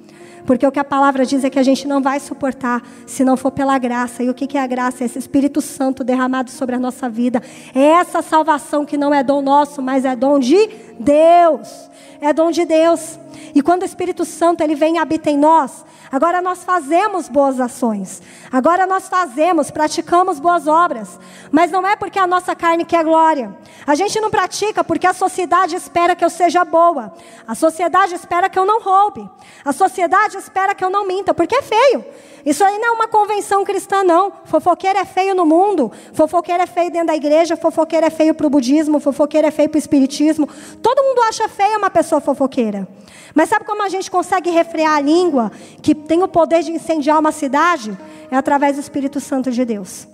[0.44, 3.36] Porque o que a palavra diz é que a gente não vai suportar se não
[3.36, 4.20] for pela graça.
[4.20, 5.04] E o que é a graça?
[5.04, 7.40] É esse Espírito Santo derramado sobre a nossa vida.
[7.72, 10.68] É essa salvação que não é dom nosso, mas é dom de
[10.98, 11.88] Deus.
[12.20, 13.16] É dom de Deus.
[13.54, 17.60] E quando o Espírito Santo ele vem e habita em nós, agora nós fazemos boas
[17.60, 18.22] ações.
[18.50, 21.18] Agora nós fazemos, praticamos boas obras.
[21.50, 23.56] Mas não é porque a nossa carne quer glória.
[23.86, 27.12] A gente não pratica porque a sociedade espera que eu seja boa.
[27.46, 29.28] A sociedade espera que eu não roube.
[29.64, 32.04] A sociedade espera que eu não minta, porque é feio.
[32.44, 34.32] Isso aí não é uma convenção cristã, não.
[34.44, 35.92] Fofoqueiro é feio no mundo.
[36.12, 37.56] Fofoqueiro é feio dentro da igreja.
[37.56, 38.98] Fofoqueiro é feio para o budismo.
[39.00, 40.48] Fofoqueiro é feio para o espiritismo.
[40.82, 42.88] Todo mundo acha feia uma pessoa fofoqueira.
[43.34, 45.50] Mas sabe como a gente consegue refrear a língua,
[45.82, 47.96] que tem o poder de incendiar uma cidade?
[48.30, 50.06] É através do Espírito Santo de Deus.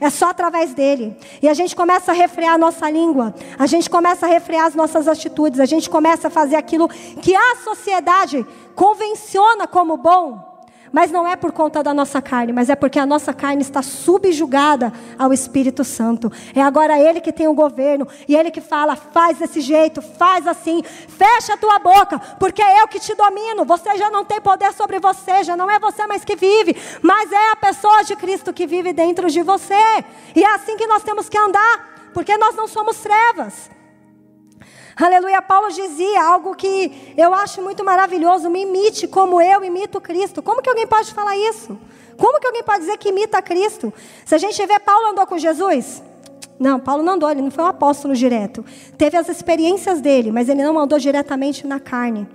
[0.00, 1.14] É só através dele.
[1.42, 3.34] E a gente começa a refrear a nossa língua.
[3.58, 5.60] A gente começa a refrear as nossas atitudes.
[5.60, 10.49] A gente começa a fazer aquilo que a sociedade convenciona como bom.
[10.92, 13.80] Mas não é por conta da nossa carne, mas é porque a nossa carne está
[13.82, 16.32] subjugada ao Espírito Santo.
[16.54, 20.46] É agora Ele que tem o governo e Ele que fala: faz desse jeito, faz
[20.46, 23.64] assim, fecha a tua boca, porque é eu que te domino.
[23.64, 27.30] Você já não tem poder sobre você, já não é você mais que vive, mas
[27.30, 30.04] é a pessoa de Cristo que vive dentro de você.
[30.34, 33.79] E é assim que nós temos que andar, porque nós não somos trevas.
[34.96, 35.40] Aleluia.
[35.42, 40.42] Paulo dizia algo que eu acho muito maravilhoso: me imite como eu imito Cristo.
[40.42, 41.78] Como que alguém pode falar isso?
[42.16, 43.92] Como que alguém pode dizer que imita Cristo?
[44.24, 46.02] Se a gente vê, Paulo andou com Jesus?
[46.58, 48.62] Não, Paulo não andou, ele não foi um apóstolo direto.
[48.98, 52.28] Teve as experiências dele, mas ele não andou diretamente na carne.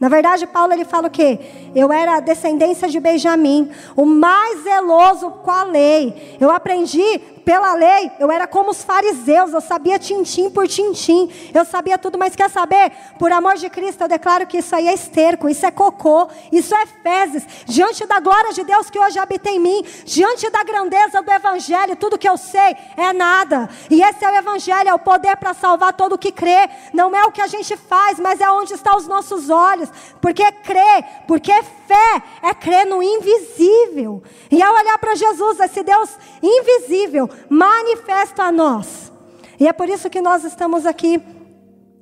[0.00, 1.38] Na verdade, Paulo ele fala o quê?
[1.74, 6.36] Eu era descendência de Benjamim, o mais zeloso com a lei.
[6.40, 11.64] Eu aprendi pela lei, eu era como os fariseus, eu sabia tintim por tintim, eu
[11.64, 12.90] sabia tudo, mas quer saber?
[13.20, 16.74] Por amor de Cristo, eu declaro que isso aí é esterco, isso é cocô, isso
[16.74, 21.22] é fezes, diante da glória de Deus que hoje habita em mim, diante da grandeza
[21.22, 24.98] do Evangelho, tudo que eu sei é nada, e esse é o Evangelho, é o
[24.98, 28.50] poder para salvar todo que crê, não é o que a gente faz, mas é
[28.50, 29.88] onde estão os nossos olhos,
[30.20, 31.52] porque crê, porque
[31.86, 36.10] fé é crer no invisível, e ao olhar para Jesus, esse Deus
[36.42, 39.12] invisível, manifesta a nós.
[39.58, 41.22] E é por isso que nós estamos aqui.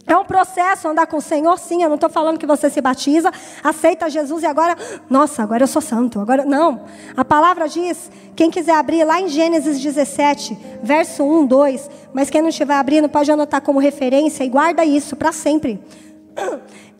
[0.06, 1.82] É um processo andar com o Senhor, sim.
[1.82, 3.30] Eu não estou falando que você se batiza,
[3.62, 4.76] aceita Jesus e agora,
[5.08, 6.20] nossa, agora eu sou santo.
[6.20, 6.84] Agora, não.
[7.16, 11.90] A palavra diz, quem quiser abrir lá em Gênesis 17, verso 1, 2.
[12.12, 15.80] Mas quem não estiver abrindo, pode anotar como referência e guarda isso para sempre.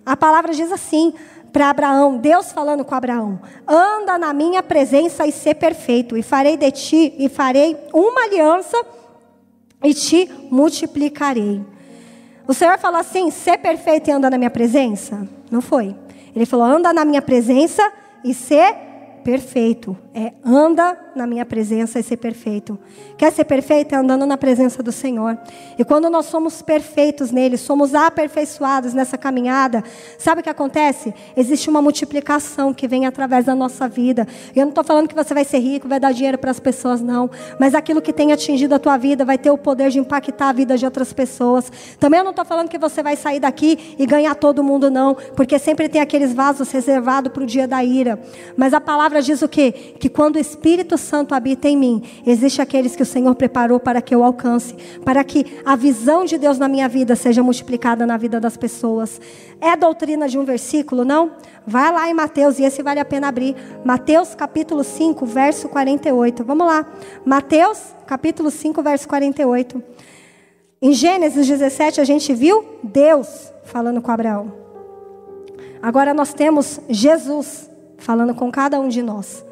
[0.06, 1.14] A palavra diz assim:
[1.54, 6.56] para Abraão, Deus falando com Abraão: anda na minha presença e ser perfeito, e farei
[6.56, 8.76] de ti, e farei uma aliança
[9.84, 11.64] e te multiplicarei.
[12.48, 15.28] O Senhor falou assim: ser perfeito e andar na minha presença?
[15.48, 15.94] Não foi.
[16.34, 17.88] Ele falou: anda na minha presença
[18.24, 18.93] e ser perfeito.
[20.14, 22.78] É anda na minha presença e ser perfeito.
[23.16, 23.94] Quer ser perfeito?
[23.94, 25.38] É andando na presença do Senhor.
[25.78, 29.82] E quando nós somos perfeitos nele, somos aperfeiçoados nessa caminhada,
[30.18, 31.14] sabe o que acontece?
[31.36, 34.26] Existe uma multiplicação que vem através da nossa vida.
[34.54, 37.00] Eu não estou falando que você vai ser rico, vai dar dinheiro para as pessoas,
[37.00, 37.30] não.
[37.58, 40.52] Mas aquilo que tem atingido a tua vida vai ter o poder de impactar a
[40.52, 41.72] vida de outras pessoas.
[41.98, 45.14] Também eu não estou falando que você vai sair daqui e ganhar todo mundo, não.
[45.36, 48.20] Porque sempre tem aqueles vasos reservados para o dia da ira.
[48.56, 49.72] Mas a palavra diz o quê?
[49.98, 54.00] Que quando o Espírito Santo habita em mim, existe aqueles que o Senhor preparou para
[54.00, 58.16] que eu alcance, para que a visão de Deus na minha vida seja multiplicada na
[58.16, 59.20] vida das pessoas.
[59.60, 61.32] É doutrina de um versículo, não?
[61.66, 63.56] Vai lá em Mateus, e esse vale a pena abrir.
[63.84, 66.44] Mateus capítulo 5, verso 48.
[66.44, 66.86] Vamos lá.
[67.24, 69.82] Mateus capítulo 5, verso 48.
[70.82, 74.52] Em Gênesis 17 a gente viu Deus falando com Abraão.
[75.80, 77.70] Agora nós temos Jesus
[78.04, 79.42] falando com cada um de nós.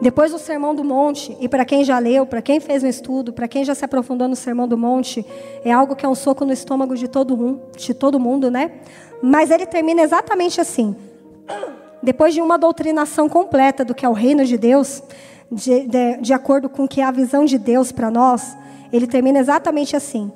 [0.00, 3.32] Depois do Sermão do Monte, e para quem já leu, para quem fez um estudo,
[3.32, 5.26] para quem já se aprofundou no Sermão do Monte,
[5.64, 8.70] é algo que é um soco no estômago de todo, um, de todo mundo, né?
[9.20, 10.94] Mas ele termina exatamente assim.
[12.00, 15.02] Depois de uma doutrinação completa do que é o reino de Deus,
[15.50, 18.56] de, de, de acordo com que é a visão de Deus para nós,
[18.92, 20.30] ele termina exatamente assim.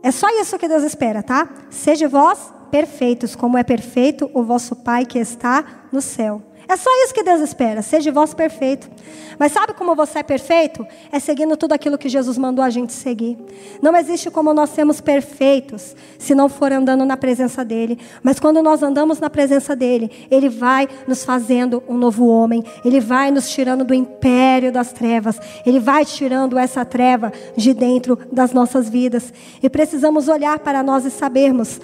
[0.00, 1.48] É só isso que Deus espera, tá?
[1.70, 6.42] Seja vós perfeitos, como é perfeito o vosso Pai que está no céu.
[6.68, 8.90] É só isso que Deus espera, seja vosso perfeito.
[9.38, 10.86] Mas sabe como você é perfeito?
[11.10, 13.38] É seguindo tudo aquilo que Jesus mandou a gente seguir.
[13.80, 17.98] Não existe como nós sermos perfeitos se não for andando na presença dEle.
[18.22, 22.62] Mas quando nós andamos na presença dEle, Ele vai nos fazendo um novo homem.
[22.84, 25.40] Ele vai nos tirando do império das trevas.
[25.64, 29.32] Ele vai tirando essa treva de dentro das nossas vidas.
[29.62, 31.80] E precisamos olhar para nós e sabermos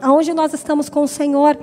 [0.00, 1.56] aonde nós estamos com o Senhor.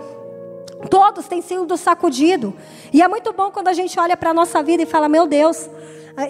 [0.90, 2.54] Todos têm sido sacudido.
[2.92, 5.28] E é muito bom quando a gente olha para a nossa vida e fala: Meu
[5.28, 5.70] Deus,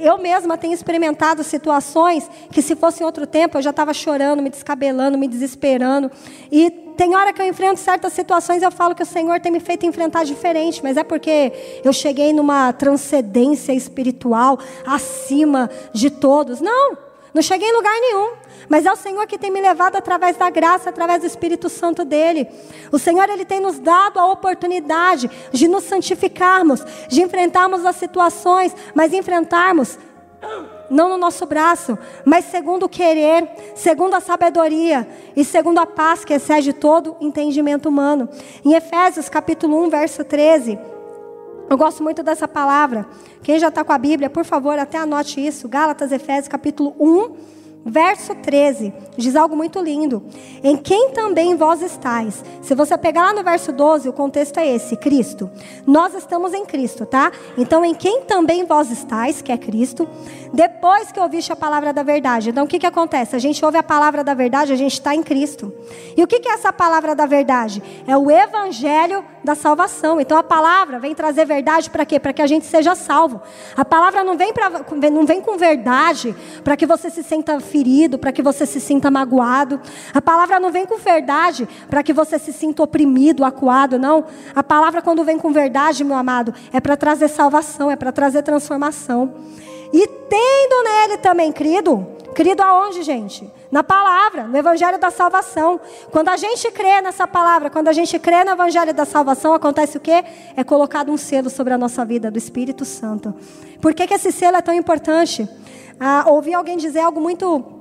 [0.01, 4.41] eu mesma tenho experimentado situações que, se fosse em outro tempo, eu já estava chorando,
[4.41, 6.11] me descabelando, me desesperando.
[6.51, 9.59] E tem hora que eu enfrento certas situações eu falo que o Senhor tem me
[9.59, 16.61] feito enfrentar diferente, mas é porque eu cheguei numa transcendência espiritual acima de todos.
[16.61, 16.97] Não,
[17.33, 18.31] não cheguei em lugar nenhum.
[18.67, 22.05] Mas é o Senhor que tem me levado através da graça, através do Espírito Santo
[22.05, 22.47] dele.
[22.91, 28.75] O Senhor ele tem nos dado a oportunidade de nos santificarmos, de enfrentarmos as situações,
[28.93, 29.97] mas enfrentarmos
[30.89, 36.25] não no nosso braço, mas segundo o querer, segundo a sabedoria e segundo a paz
[36.25, 38.27] que excede todo entendimento humano.
[38.65, 40.77] Em Efésios capítulo 1, verso 13,
[41.71, 43.07] eu gosto muito dessa palavra.
[43.41, 45.69] Quem já está com a Bíblia, por favor, até anote isso.
[45.69, 50.23] Gálatas, Efésios capítulo 1, Verso 13 diz algo muito lindo.
[50.63, 52.43] Em quem também vós estáis.
[52.61, 55.49] Se você pegar lá no verso 12, o contexto é esse: Cristo.
[55.85, 57.31] Nós estamos em Cristo, tá?
[57.57, 60.07] Então, em quem também vós estáis, que é Cristo,
[60.53, 62.51] depois que ouviste a palavra da verdade.
[62.51, 63.35] Então, o que, que acontece?
[63.35, 65.73] A gente ouve a palavra da verdade, a gente está em Cristo.
[66.15, 67.81] E o que, que é essa palavra da verdade?
[68.05, 70.19] É o evangelho da salvação.
[70.21, 72.19] Então, a palavra vem trazer verdade para quê?
[72.19, 73.41] Para que a gente seja salvo.
[73.75, 74.69] A palavra não vem, pra,
[75.11, 79.09] não vem com verdade para que você se sinta ferido, para que você se sinta
[79.09, 79.79] magoado.
[80.13, 84.25] A palavra não vem com verdade para que você se sinta oprimido, acuado, não.
[84.55, 88.43] A palavra, quando vem com verdade, meu amado, é para trazer salvação, é para trazer
[88.43, 89.33] transformação.
[89.93, 93.51] E tendo nele também crido, crido aonde, gente?
[93.71, 95.79] Na palavra, no evangelho da salvação.
[96.11, 99.95] Quando a gente crê nessa palavra, quando a gente crê no evangelho da salvação, acontece
[99.95, 100.25] o quê?
[100.57, 103.33] É colocado um selo sobre a nossa vida do Espírito Santo.
[103.81, 105.47] Por que, que esse selo é tão importante?
[105.97, 107.80] Ah, ouvi alguém dizer algo muito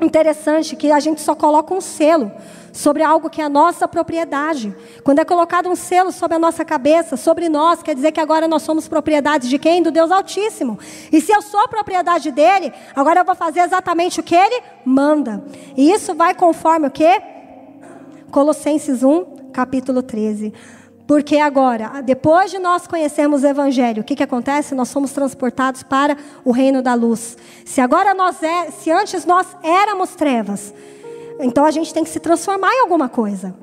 [0.00, 2.30] interessante, que a gente só coloca um selo
[2.72, 4.74] sobre algo que é nossa propriedade.
[5.02, 8.46] Quando é colocado um selo sobre a nossa cabeça, sobre nós, quer dizer que agora
[8.46, 9.82] nós somos propriedade de quem?
[9.82, 10.78] Do Deus Altíssimo.
[11.12, 15.42] E se eu sou propriedade dele, agora eu vou fazer exatamente o que ele manda.
[15.76, 17.20] E isso vai conforme o que?
[18.30, 20.52] Colossenses 1, capítulo 13.
[21.08, 24.74] Porque agora, depois de nós conhecermos o Evangelho, o que, que acontece?
[24.74, 27.34] Nós somos transportados para o reino da luz.
[27.64, 30.74] Se agora nós é, se antes nós éramos trevas,
[31.40, 33.56] então a gente tem que se transformar em alguma coisa.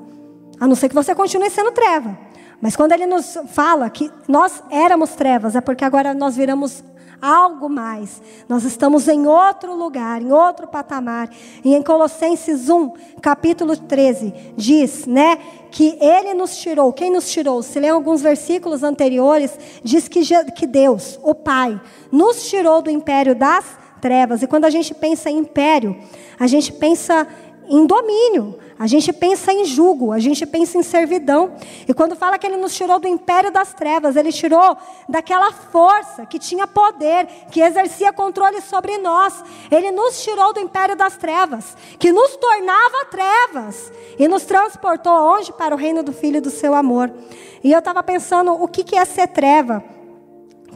[0.58, 2.18] A não ser que você continue sendo treva.
[2.60, 6.82] Mas quando ele nos fala que nós éramos trevas, é porque agora nós viramos
[7.20, 8.20] algo mais.
[8.48, 11.30] Nós estamos em outro lugar, em outro patamar.
[11.64, 15.38] E em Colossenses 1, capítulo 13, diz, né,
[15.70, 16.92] que ele nos tirou.
[16.92, 17.62] Quem nos tirou?
[17.62, 20.22] Se lê alguns versículos anteriores, diz que,
[20.54, 23.64] que Deus, o Pai, nos tirou do império das
[24.00, 24.42] trevas.
[24.42, 25.96] E quando a gente pensa em império,
[26.38, 27.26] a gente pensa
[27.68, 31.52] em domínio, a gente pensa em jugo, a gente pensa em servidão.
[31.88, 34.76] E quando fala que ele nos tirou do império das trevas, ele tirou
[35.08, 39.42] daquela força que tinha poder, que exercia controle sobre nós.
[39.70, 45.52] Ele nos tirou do império das trevas, que nos tornava trevas e nos transportou onde?
[45.54, 47.10] Para o reino do Filho do seu amor.
[47.64, 49.82] E eu estava pensando, o que, que é ser treva?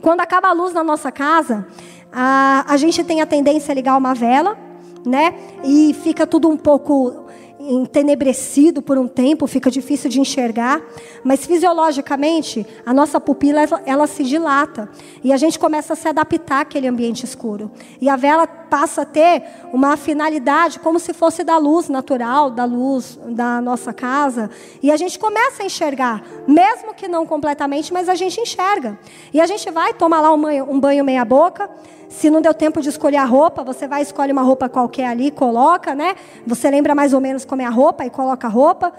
[0.00, 1.66] Quando acaba a luz na nossa casa,
[2.10, 4.56] a, a gente tem a tendência a ligar uma vela,
[5.04, 5.34] né?
[5.62, 7.26] E fica tudo um pouco
[7.60, 10.80] entenebrecido por um tempo, fica difícil de enxergar,
[11.22, 14.88] mas fisiologicamente a nossa pupila ela, se dilata
[15.22, 17.70] e a gente começa a se adaptar àquele ambiente escuro.
[18.00, 19.42] E a vela passa a ter
[19.72, 24.50] uma finalidade como se fosse da luz natural, da luz da nossa casa,
[24.82, 28.98] e a gente começa a enxergar, mesmo que não completamente, mas a gente enxerga.
[29.34, 31.68] E a gente vai tomar lá um banho, um banho meia boca,
[32.10, 35.30] se não deu tempo de escolher a roupa, você vai escolhe uma roupa qualquer ali,
[35.30, 36.16] coloca, né?
[36.44, 38.92] Você lembra mais ou menos como é a roupa e coloca a roupa.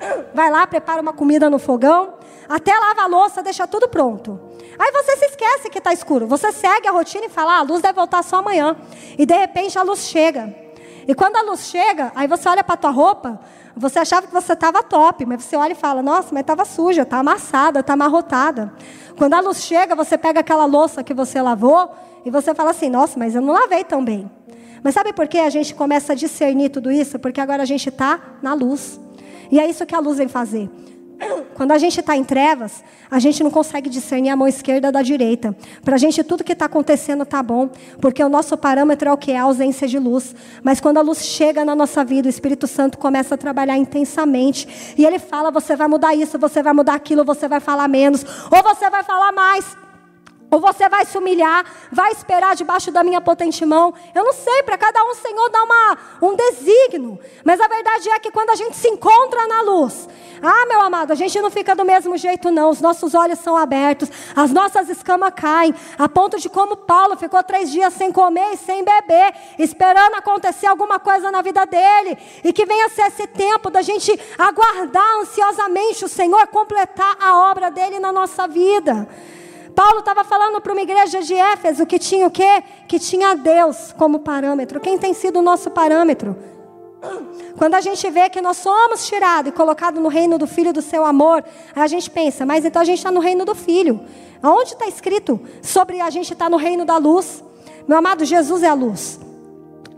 [0.34, 2.14] Vai lá, prepara uma comida no fogão,
[2.48, 4.40] até lava a louça, deixa tudo pronto.
[4.78, 6.26] Aí você se esquece que está escuro.
[6.26, 8.74] Você segue a rotina e fala: ah, a luz deve voltar só amanhã.
[9.16, 10.52] E de repente a luz chega.
[11.06, 13.38] E quando a luz chega, aí você olha para a tua roupa,
[13.76, 17.02] você achava que você estava top, mas você olha e fala: nossa, mas estava suja,
[17.02, 18.72] está amassada, está amarrotada.
[19.16, 21.94] Quando a luz chega, você pega aquela louça que você lavou
[22.24, 24.30] e você fala assim: nossa, mas eu não lavei tão bem.
[24.82, 27.18] Mas sabe por que a gente começa a discernir tudo isso?
[27.18, 29.00] Porque agora a gente está na luz.
[29.50, 30.68] E é isso que a luz vem fazer.
[31.54, 35.00] Quando a gente está em trevas, a gente não consegue discernir a mão esquerda da
[35.00, 35.56] direita.
[35.82, 37.70] Para a gente, tudo que está acontecendo está bom,
[38.00, 40.34] porque o nosso parâmetro é o que é a ausência de luz.
[40.62, 44.94] Mas quando a luz chega na nossa vida, o Espírito Santo começa a trabalhar intensamente.
[44.98, 48.24] E ele fala: você vai mudar isso, você vai mudar aquilo, você vai falar menos,
[48.50, 49.83] ou você vai falar mais.
[50.50, 53.92] Ou você vai se humilhar, vai esperar debaixo da minha potente mão.
[54.14, 57.18] Eu não sei, para cada um o Senhor dá uma, um desígnio.
[57.44, 60.08] Mas a verdade é que quando a gente se encontra na luz,
[60.42, 62.70] ah, meu amado, a gente não fica do mesmo jeito, não.
[62.70, 67.42] Os nossos olhos são abertos, as nossas escamas caem, a ponto de como Paulo ficou
[67.42, 72.16] três dias sem comer e sem beber, esperando acontecer alguma coisa na vida dele.
[72.44, 77.70] E que venha ser esse tempo da gente aguardar ansiosamente o Senhor completar a obra
[77.70, 79.08] dele na nossa vida.
[79.74, 82.62] Paulo estava falando para uma igreja de Éfeso que tinha o quê?
[82.86, 84.80] Que tinha Deus como parâmetro.
[84.80, 86.36] Quem tem sido o nosso parâmetro?
[87.58, 90.80] Quando a gente vê que nós somos tirados e colocados no reino do Filho do
[90.80, 91.44] seu amor,
[91.74, 94.00] a gente pensa, mas então a gente está no reino do Filho.
[94.42, 97.42] Aonde está escrito sobre a gente estar tá no reino da luz?
[97.86, 99.20] Meu amado, Jesus é a luz.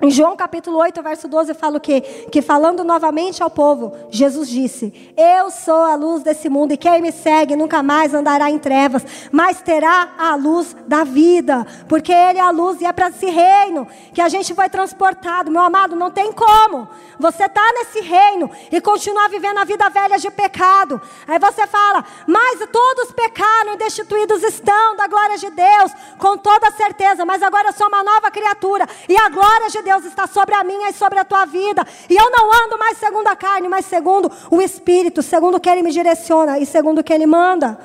[0.03, 2.03] Em João capítulo 8, verso 12, fala o quê?
[2.31, 7.01] Que falando novamente ao povo, Jesus disse: Eu sou a luz desse mundo, e quem
[7.01, 12.39] me segue nunca mais andará em trevas, mas terá a luz da vida, porque Ele
[12.39, 15.51] é a luz e é para esse reino que a gente foi transportado.
[15.51, 16.87] Meu amado, não tem como
[17.19, 21.01] você estar tá nesse reino e continuar vivendo a vida velha de pecado.
[21.27, 26.71] Aí você fala, mas todos pecaram e destituídos estão da glória de Deus, com toda
[26.73, 30.53] certeza, mas agora eu sou uma nova criatura, e a glória de Deus está sobre
[30.53, 31.87] a minha e sobre a tua vida.
[32.11, 35.71] E eu não ando mais segundo a carne, mas segundo o Espírito, segundo o que
[35.71, 37.79] Ele me direciona e segundo o que Ele manda.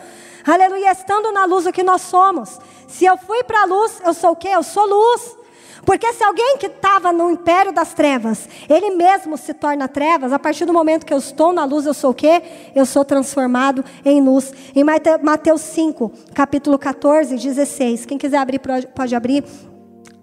[0.43, 2.59] Aleluia, estando na luz o que nós somos.
[2.87, 4.47] Se eu fui para a luz, eu sou o quê?
[4.47, 5.37] Eu sou luz.
[5.85, 10.39] Porque se alguém que estava no império das trevas, ele mesmo se torna trevas, a
[10.39, 12.41] partir do momento que eu estou na luz, eu sou o quê?
[12.75, 14.51] Eu sou transformado em luz.
[14.75, 18.05] Em Mateus 5, capítulo 14, 16.
[18.07, 18.59] Quem quiser abrir,
[18.95, 19.43] pode abrir.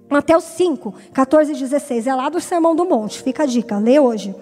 [0.09, 2.07] Mateus 5, 14 e 16.
[2.07, 3.23] É lá do Sermão do Monte.
[3.23, 4.35] Fica a dica, lê hoje.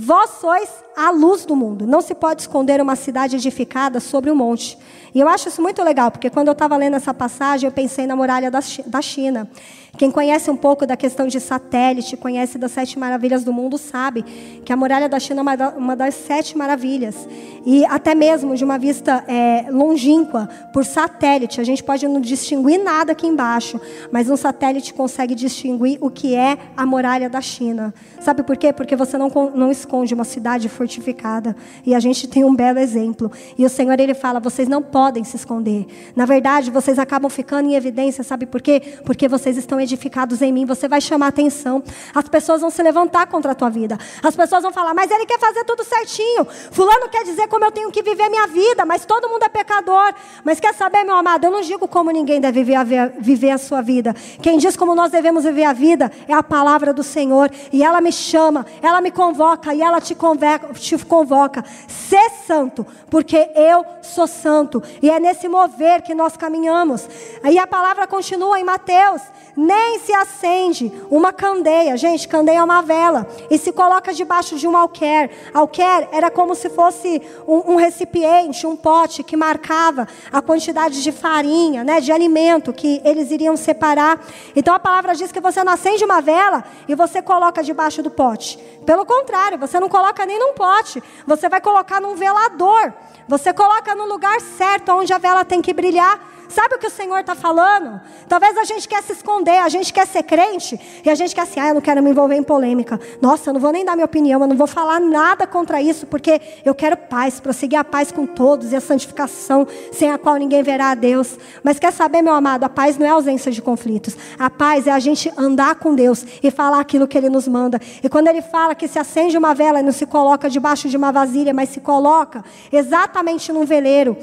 [0.00, 1.84] Vós sois a luz do mundo.
[1.84, 4.78] Não se pode esconder uma cidade edificada sobre um monte.
[5.12, 8.06] E eu acho isso muito legal, porque quando eu estava lendo essa passagem, eu pensei
[8.06, 9.50] na muralha da China.
[9.96, 14.22] Quem conhece um pouco da questão de satélite, conhece das sete maravilhas do mundo, sabe
[14.64, 17.28] que a muralha da China é uma das sete maravilhas.
[17.66, 22.78] E até mesmo de uma vista é, longínqua, por satélite, a gente pode não distinguir
[22.80, 23.80] nada aqui embaixo,
[24.12, 27.92] mas um satélite consegue distinguir o que é a muralha da China.
[28.20, 28.72] Sabe por quê?
[28.72, 31.56] Porque você não, não esconde uma cidade fortificada.
[31.84, 33.30] E a gente tem um belo exemplo.
[33.56, 35.86] E o Senhor, Ele fala: vocês não podem se esconder.
[36.14, 38.80] Na verdade, vocês acabam ficando em evidência, sabe por quê?
[39.04, 41.82] Porque vocês estão edificados em mim, você vai chamar atenção.
[42.14, 43.98] As pessoas vão se levantar contra a tua vida.
[44.22, 46.46] As pessoas vão falar, mas ele quer fazer tudo certinho.
[46.70, 50.12] Fulano quer dizer como eu tenho que viver minha vida, mas todo mundo é pecador.
[50.44, 53.80] Mas quer saber, meu amado, eu não digo como ninguém deve viver, viver a sua
[53.80, 54.14] vida.
[54.42, 57.50] Quem diz como nós devemos viver a vida é a palavra do Senhor.
[57.72, 61.64] E ela me chama, ela me convoca e ela te convoca, te convoca.
[61.86, 64.82] Ser santo, porque eu sou santo.
[65.02, 67.08] E é nesse mover que nós caminhamos.
[67.42, 69.22] Aí a palavra continua em Mateus
[69.58, 71.96] nem se acende uma candeia.
[71.96, 73.26] Gente, candeia é uma vela.
[73.50, 75.30] E se coloca debaixo de um alquer.
[75.52, 81.10] Alquer era como se fosse um, um recipiente, um pote que marcava a quantidade de
[81.10, 84.24] farinha, né, de alimento que eles iriam separar.
[84.54, 88.10] Então a palavra diz que você não acende uma vela e você coloca debaixo do
[88.10, 88.58] pote.
[88.86, 91.02] Pelo contrário, você não coloca nem num pote.
[91.26, 92.92] Você vai colocar num velador.
[93.26, 96.18] Você coloca no lugar certo, onde a vela tem que brilhar.
[96.48, 98.00] Sabe o que o Senhor está falando?
[98.26, 101.42] Talvez a gente quer se esconder, a gente quer ser crente e a gente quer
[101.42, 102.98] assim, ah, eu não quero me envolver em polêmica.
[103.20, 106.06] Nossa, eu não vou nem dar minha opinião, eu não vou falar nada contra isso,
[106.06, 110.36] porque eu quero paz, prosseguir a paz com todos e a santificação, sem a qual
[110.36, 111.38] ninguém verá a Deus.
[111.62, 114.16] Mas quer saber, meu amado, a paz não é ausência de conflitos.
[114.38, 117.78] A paz é a gente andar com Deus e falar aquilo que Ele nos manda.
[118.02, 120.96] E quando Ele fala que se acende uma vela e não se coloca debaixo de
[120.96, 122.42] uma vasilha, mas se coloca
[122.72, 124.16] exatamente num veleiro,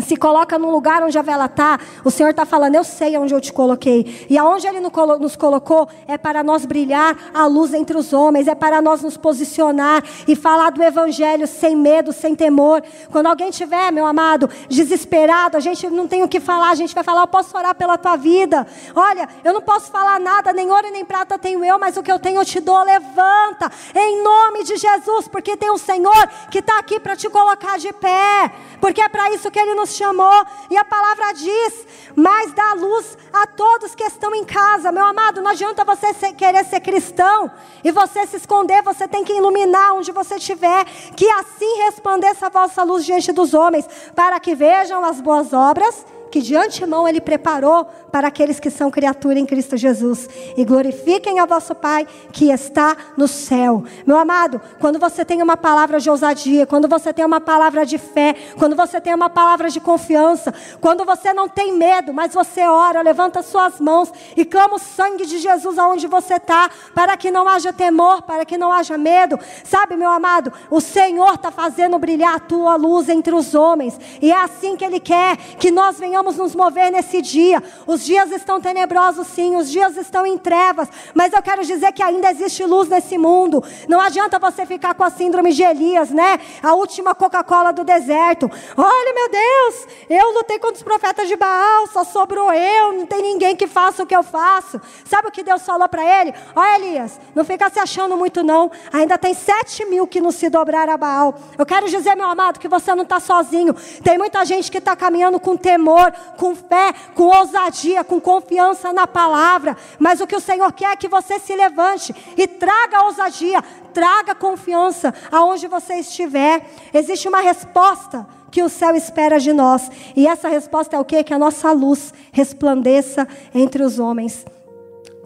[0.00, 3.34] se coloca num lugar onde a vela está, o Senhor está falando, eu sei onde
[3.34, 4.26] eu te coloquei.
[4.30, 8.54] E aonde Ele nos colocou é para nós brilhar a luz entre os homens, é
[8.54, 12.82] para nós nos posicionar e falar do Evangelho sem medo, sem temor.
[13.10, 16.94] Quando alguém tiver, meu amado, desesperado, a gente não tem o que falar, a gente
[16.94, 18.66] vai falar, eu posso orar pela tua vida.
[18.94, 22.10] Olha, eu não posso falar nada, nem ouro nem prata tenho eu, mas o que
[22.10, 26.58] eu tenho eu te dou, levanta, em nome de Jesus, porque tem um Senhor que
[26.60, 29.96] está aqui para te colocar de pé, porque é para isso que Ele nos nos
[29.96, 34.92] chamou, e a palavra diz: mas dá luz a todos que estão em casa.
[34.92, 37.50] Meu amado, não adianta você ser, querer ser cristão
[37.82, 40.84] e você se esconder, você tem que iluminar onde você estiver,
[41.16, 46.06] que assim resplandeça a vossa luz diante dos homens, para que vejam as boas obras
[46.32, 50.28] que de antemão Ele preparou para aqueles que são criatura em Cristo Jesus.
[50.56, 53.84] E glorifiquem a vosso Pai que está no céu.
[54.06, 57.98] Meu amado, quando você tem uma palavra de ousadia, quando você tem uma palavra de
[57.98, 62.62] fé, quando você tem uma palavra de confiança, quando você não tem medo, mas você
[62.62, 67.30] ora, levanta suas mãos e clama o sangue de Jesus aonde você está, para que
[67.30, 69.38] não haja temor, para que não haja medo.
[69.64, 74.32] Sabe, meu amado, o Senhor está fazendo brilhar a tua luz entre os homens, e
[74.32, 77.62] é assim que Ele quer que nós venhamos precisamos nos mover nesse dia.
[77.86, 82.02] Os dias estão tenebrosos, sim, os dias estão em trevas, mas eu quero dizer que
[82.02, 83.62] ainda existe luz nesse mundo.
[83.88, 86.38] Não adianta você ficar com a síndrome de Elias, né?
[86.62, 88.50] A última Coca-Cola do deserto.
[88.76, 93.22] Olha, meu Deus, eu lutei contra os profetas de Baal, só sobrou eu, não tem
[93.22, 94.80] ninguém que faça o que eu faço.
[95.04, 96.32] Sabe o que Deus falou para ele?
[96.54, 98.70] Olha, Elias, não fica se achando muito, não.
[98.92, 101.34] Ainda tem sete mil que não se dobraram a Baal.
[101.58, 103.74] Eu quero dizer, meu amado, que você não está sozinho.
[104.02, 109.06] Tem muita gente que está caminhando com temor, com fé, com ousadia, com confiança na
[109.06, 109.76] palavra.
[109.98, 114.34] Mas o que o Senhor quer é que você se levante e traga ousadia, traga
[114.34, 116.66] confiança aonde você estiver.
[116.92, 119.90] Existe uma resposta que o céu espera de nós.
[120.14, 121.24] E essa resposta é o quê?
[121.24, 124.44] Que a nossa luz resplandeça entre os homens.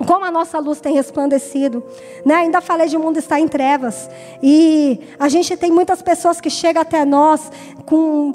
[0.06, 1.82] Como a nossa luz tem resplandecido,
[2.24, 2.34] né?
[2.34, 4.10] Ainda falei de mundo estar em trevas
[4.42, 7.50] e a gente tem muitas pessoas que chegam até nós
[7.86, 8.34] com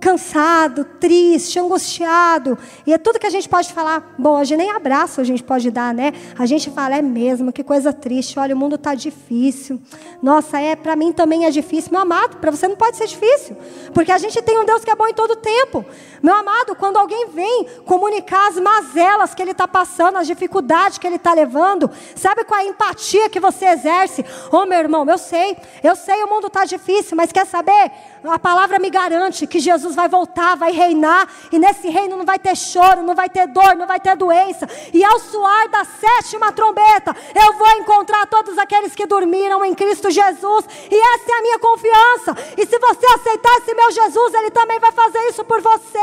[0.00, 2.58] cansado, triste, angustiado.
[2.86, 4.14] E é tudo que a gente pode falar.
[4.18, 6.12] Bom, hoje nem abraço a gente pode dar, né?
[6.38, 8.38] A gente fala, é mesmo, que coisa triste.
[8.38, 9.80] Olha, o mundo está difícil.
[10.22, 11.90] Nossa, é, para mim também é difícil.
[11.90, 13.56] Meu amado, para você não pode ser difícil.
[13.94, 15.84] Porque a gente tem um Deus que é bom em todo tempo.
[16.22, 21.06] Meu amado, quando alguém vem comunicar as mazelas que ele está passando, as dificuldades que
[21.06, 24.22] ele está levando, sabe qual é a empatia que você exerce?
[24.50, 27.90] Ô oh, meu irmão, eu sei, eu sei, o mundo está difícil, mas quer saber?
[28.26, 32.38] A palavra me garante que Jesus vai voltar, vai reinar, e nesse reino não vai
[32.38, 34.66] ter choro, não vai ter dor, não vai ter doença.
[34.94, 40.10] E ao soar da sétima trombeta, eu vou encontrar todos aqueles que dormiram em Cristo
[40.10, 42.34] Jesus, e essa é a minha confiança.
[42.56, 45.98] E se você aceitar esse meu Jesus, Ele também vai fazer isso por você,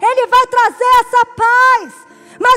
[0.00, 2.06] Ele vai trazer essa paz.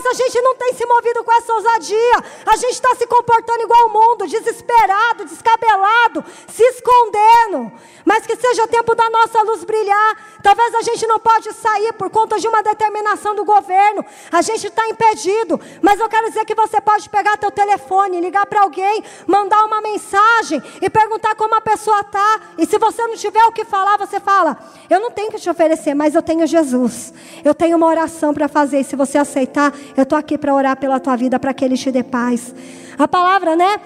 [0.10, 2.24] A gente não tem se movido com essa ousadia.
[2.48, 7.72] A gente está se comportando igual o mundo, desesperado, descabelado, se escondendo.
[8.04, 10.40] Mas que seja o tempo da nossa luz brilhar.
[10.42, 14.04] Talvez a gente não pode sair por conta de uma determinação do governo.
[14.32, 15.62] A gente está impedido.
[15.80, 19.80] Mas eu quero dizer que você pode pegar teu telefone, ligar para alguém, mandar uma
[19.80, 22.40] mensagem e perguntar como a pessoa está.
[22.58, 24.58] E se você não tiver o que falar, você fala:
[24.90, 27.14] Eu não tenho que te oferecer, mas eu tenho Jesus.
[27.46, 28.80] Eu tenho uma oração para fazer.
[28.80, 31.78] E se você aceitar, eu estou aqui para orar pela tua vida, para que Ele
[31.78, 32.56] te dê paz.
[32.98, 33.80] A palavra, né?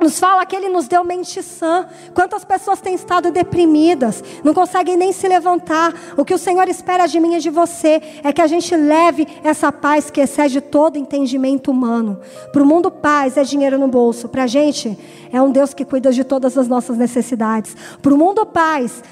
[0.00, 1.86] Nos fala que Ele nos deu mente sã.
[2.14, 5.94] Quantas pessoas têm estado deprimidas, não conseguem nem se levantar.
[6.16, 9.28] O que o Senhor espera de mim e de você é que a gente leve
[9.44, 12.18] essa paz que excede todo entendimento humano.
[12.52, 14.28] Para o mundo, paz é dinheiro no bolso.
[14.28, 14.98] Para a gente,
[15.30, 17.76] é um Deus que cuida de todas as nossas necessidades.
[18.00, 19.02] Para o mundo, paz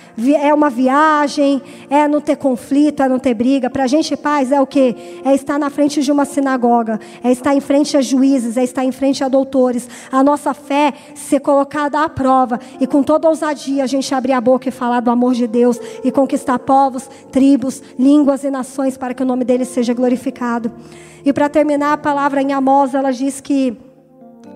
[0.40, 3.68] é uma viagem, é não ter conflito, é não ter briga.
[3.68, 5.20] Para a gente, paz é o que?
[5.24, 8.84] É estar na frente de uma sinagoga, é estar em frente a juízes, é estar
[8.84, 9.86] em frente a doutores.
[10.10, 10.77] A nossa fé
[11.14, 15.00] ser colocada à prova e com toda ousadia a gente abrir a boca e falar
[15.00, 19.44] do amor de Deus e conquistar povos, tribos, línguas e nações para que o nome
[19.44, 20.72] dele seja glorificado.
[21.24, 23.76] E para terminar, a palavra em Amós, ela diz que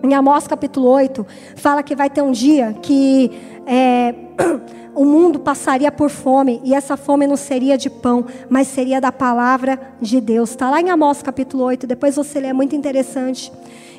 [0.03, 3.31] em Amós capítulo 8, fala que vai ter um dia que
[3.65, 4.15] é,
[4.95, 9.13] o mundo passaria por fome, e essa fome não seria de pão, mas seria da
[9.13, 10.51] palavra de Deus.
[10.51, 13.53] Está lá em Amós capítulo 8, depois você lê, é muito interessante.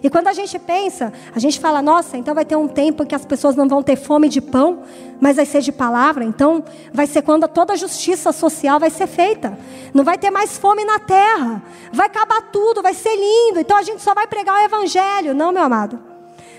[0.03, 3.05] E quando a gente pensa, a gente fala, nossa, então vai ter um tempo em
[3.05, 4.83] que as pessoas não vão ter fome de pão,
[5.21, 6.25] mas vai ser de palavra.
[6.25, 6.61] Então
[6.93, 9.57] vai ser quando toda a justiça social vai ser feita.
[9.93, 11.63] Não vai ter mais fome na terra.
[11.93, 13.61] Vai acabar tudo, vai ser lindo.
[13.61, 15.97] Então a gente só vai pregar o evangelho, não, meu amado.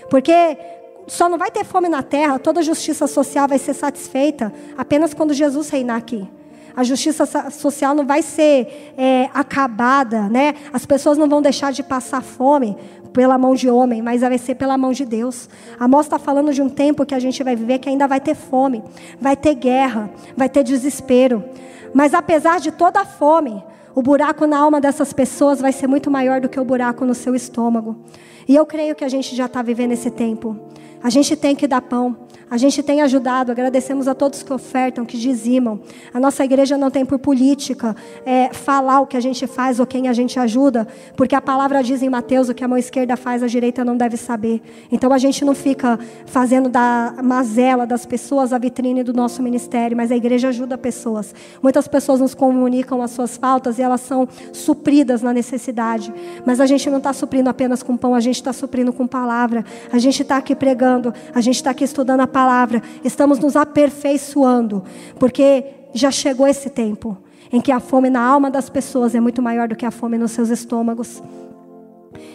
[0.09, 0.57] Porque
[1.05, 5.13] só não vai ter fome na terra, toda a justiça social vai ser satisfeita apenas
[5.13, 6.27] quando Jesus reinar aqui
[6.75, 10.55] a justiça social não vai ser é, acabada, né?
[10.73, 12.75] As pessoas não vão deixar de passar fome
[13.15, 15.49] pela mão de homem, mas vai ser pela mão de Deus.
[15.79, 18.35] Amós está falando de um tempo que a gente vai viver que ainda vai ter
[18.35, 18.83] fome,
[19.21, 21.41] vai ter guerra, vai ter desespero.
[21.93, 23.63] Mas apesar de toda a fome,
[23.95, 27.15] o buraco na alma dessas pessoas vai ser muito maior do que o buraco no
[27.15, 27.95] seu estômago.
[28.49, 30.59] E eu creio que a gente já está vivendo esse tempo.
[31.01, 32.17] A gente tem que dar pão.
[32.55, 35.77] A gente tem ajudado, agradecemos a todos que ofertam, que dizimam.
[36.13, 37.93] A nossa igreja não tem por política
[38.25, 40.87] é, falar o que a gente faz ou quem a gente ajuda,
[41.17, 43.97] porque a palavra diz em Mateus: o que a mão esquerda faz, a direita não
[43.97, 44.61] deve saber.
[44.89, 49.97] Então a gente não fica fazendo da mazela das pessoas a vitrine do nosso ministério,
[49.97, 51.35] mas a igreja ajuda pessoas.
[51.61, 56.13] Muitas pessoas nos comunicam as suas faltas e elas são supridas na necessidade.
[56.45, 59.65] Mas a gente não está suprindo apenas com pão, a gente está suprindo com palavra.
[59.91, 62.44] A gente está aqui pregando, a gente está aqui estudando a palavra,
[63.03, 64.83] estamos nos aperfeiçoando,
[65.19, 67.17] porque já chegou esse tempo
[67.51, 70.17] em que a fome na alma das pessoas é muito maior do que a fome
[70.17, 71.21] nos seus estômagos.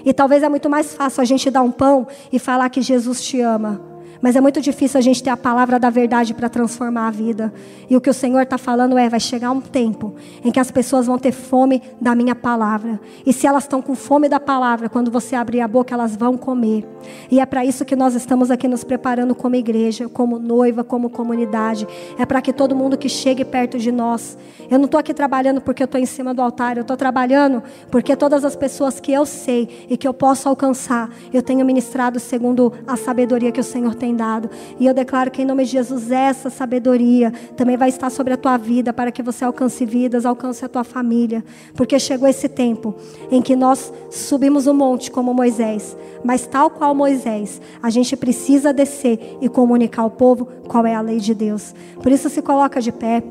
[0.05, 3.23] E talvez é muito mais fácil a gente dar um pão e falar que Jesus
[3.23, 3.90] te ama
[4.21, 7.53] mas é muito difícil a gente ter a palavra da verdade para transformar a vida.
[7.89, 10.15] E o que o Senhor está falando é: vai chegar um tempo
[10.45, 13.01] em que as pessoas vão ter fome da minha palavra.
[13.25, 16.37] E se elas estão com fome da palavra, quando você abrir a boca, elas vão
[16.37, 16.87] comer.
[17.31, 21.09] E é para isso que nós estamos aqui nos preparando como igreja, como noiva, como
[21.09, 21.87] comunidade.
[22.19, 24.37] É para que todo mundo que chegue perto de nós.
[24.71, 26.77] Eu não estou aqui trabalhando porque eu estou em cima do altar.
[26.77, 31.11] Eu estou trabalhando porque todas as pessoas que eu sei e que eu posso alcançar,
[31.33, 34.51] eu tenho ministrado segundo a sabedoria que o Senhor tem tem dado.
[34.79, 38.37] E eu declaro que em nome de Jesus essa sabedoria também vai estar sobre a
[38.37, 41.45] tua vida para que você alcance vidas, alcance a tua família,
[41.75, 42.95] porque chegou esse tempo
[43.31, 48.73] em que nós subimos o monte como Moisés, mas tal qual Moisés, a gente precisa
[48.73, 51.75] descer e comunicar ao povo qual é a lei de Deus.
[52.03, 53.23] Por isso se coloca de pé.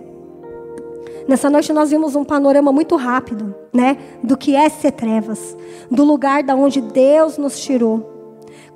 [1.28, 5.56] Nessa noite nós vimos um panorama muito rápido, né, do que é ser trevas,
[5.92, 8.19] do lugar da onde Deus nos tirou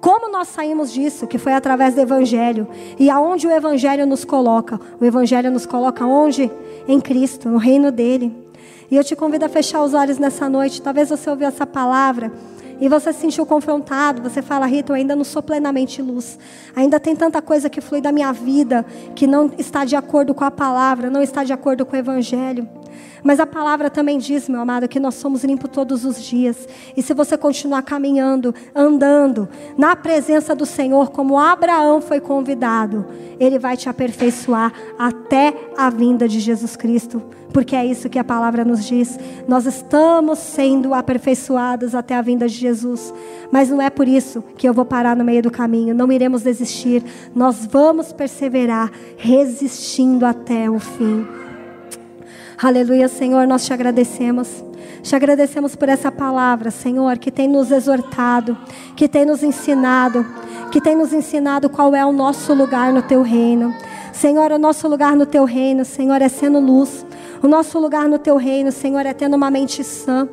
[0.03, 1.25] como nós saímos disso?
[1.25, 2.67] Que foi através do Evangelho.
[2.99, 4.77] E aonde o Evangelho nos coloca?
[4.99, 6.51] O Evangelho nos coloca onde?
[6.85, 8.35] Em Cristo, no reino dele.
[8.91, 10.81] E eu te convido a fechar os olhos nessa noite.
[10.81, 12.33] Talvez você ouviu essa palavra
[12.81, 14.21] e você se sentiu confrontado.
[14.29, 16.37] Você fala, Rita, eu ainda não sou plenamente luz.
[16.75, 18.85] Ainda tem tanta coisa que flui da minha vida
[19.15, 22.67] que não está de acordo com a palavra, não está de acordo com o Evangelho.
[23.23, 26.67] Mas a palavra também diz, meu amado, que nós somos limpos todos os dias.
[26.95, 33.05] E se você continuar caminhando, andando na presença do Senhor, como Abraão foi convidado,
[33.39, 37.21] ele vai te aperfeiçoar até a vinda de Jesus Cristo.
[37.53, 39.17] Porque é isso que a palavra nos diz.
[39.47, 43.13] Nós estamos sendo aperfeiçoados até a vinda de Jesus.
[43.51, 45.93] Mas não é por isso que eu vou parar no meio do caminho.
[45.93, 47.03] Não iremos desistir.
[47.35, 51.27] Nós vamos perseverar, resistindo até o fim.
[52.61, 54.63] Aleluia, Senhor, nós te agradecemos.
[55.01, 58.57] Te agradecemos por essa palavra, Senhor, que tem nos exortado,
[58.95, 60.25] que tem nos ensinado,
[60.71, 63.75] que tem nos ensinado qual é o nosso lugar no teu reino.
[64.13, 67.05] Senhor, o nosso lugar no teu reino, Senhor, é sendo luz.
[67.41, 70.29] O nosso lugar no teu reino, Senhor, é tendo uma mente sã.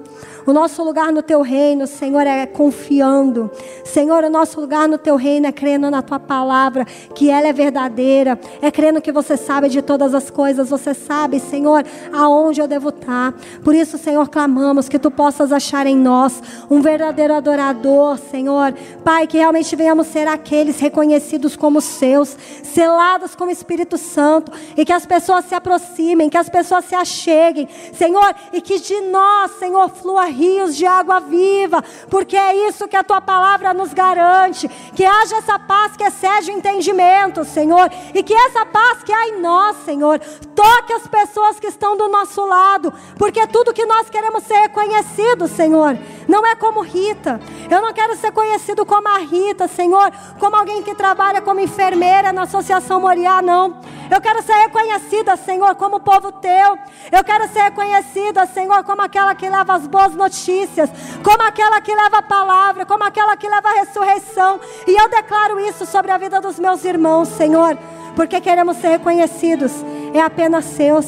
[0.50, 3.48] O nosso lugar no teu reino, Senhor, é confiando.
[3.84, 6.84] Senhor, o nosso lugar no teu reino é crendo na tua palavra,
[7.14, 11.38] que ela é verdadeira, é crendo que você sabe de todas as coisas, você sabe,
[11.38, 13.32] Senhor, aonde eu devo estar.
[13.62, 18.74] Por isso, Senhor, clamamos que tu possas achar em nós um verdadeiro adorador, Senhor.
[19.04, 24.92] Pai, que realmente venhamos ser aqueles reconhecidos como seus, selados como Espírito Santo, e que
[24.92, 29.88] as pessoas se aproximem, que as pessoas se acheguem, Senhor, e que de nós, Senhor,
[29.90, 35.04] flua rios de água viva, porque é isso que a tua palavra nos garante, que
[35.04, 39.40] haja essa paz que excede o entendimento, Senhor, e que essa paz que há em
[39.40, 40.18] nós, Senhor,
[40.54, 45.46] toque as pessoas que estão do nosso lado, porque tudo que nós queremos ser reconhecido,
[45.46, 47.40] Senhor, não é como Rita.
[47.70, 52.32] Eu não quero ser conhecido como a Rita, Senhor, como alguém que trabalha como enfermeira
[52.32, 53.80] na Associação Moriá, não.
[54.10, 56.78] Eu quero ser reconhecida, Senhor, como povo teu.
[57.12, 60.90] Eu quero ser reconhecida, Senhor, como aquela que leva as boas notícias,
[61.24, 64.60] como aquela que leva a palavra, como aquela que leva a ressurreição.
[64.86, 67.76] E eu declaro isso sobre a vida dos meus irmãos, Senhor,
[68.14, 69.72] porque queremos ser reconhecidos.
[70.12, 71.06] É apenas seus.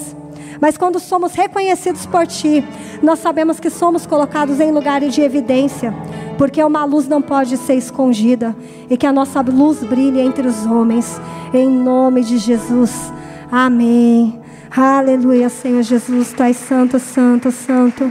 [0.61, 2.65] Mas quando somos reconhecidos por Ti,
[3.03, 5.93] nós sabemos que somos colocados em lugares de evidência,
[6.39, 8.55] porque uma luz não pode ser escondida
[8.89, 11.21] e que a nossa luz brilhe entre os homens,
[11.53, 13.13] em nome de Jesus.
[13.51, 14.41] Amém.
[14.75, 18.11] Aleluia, Senhor Jesus, Tu és santo, santo, santo.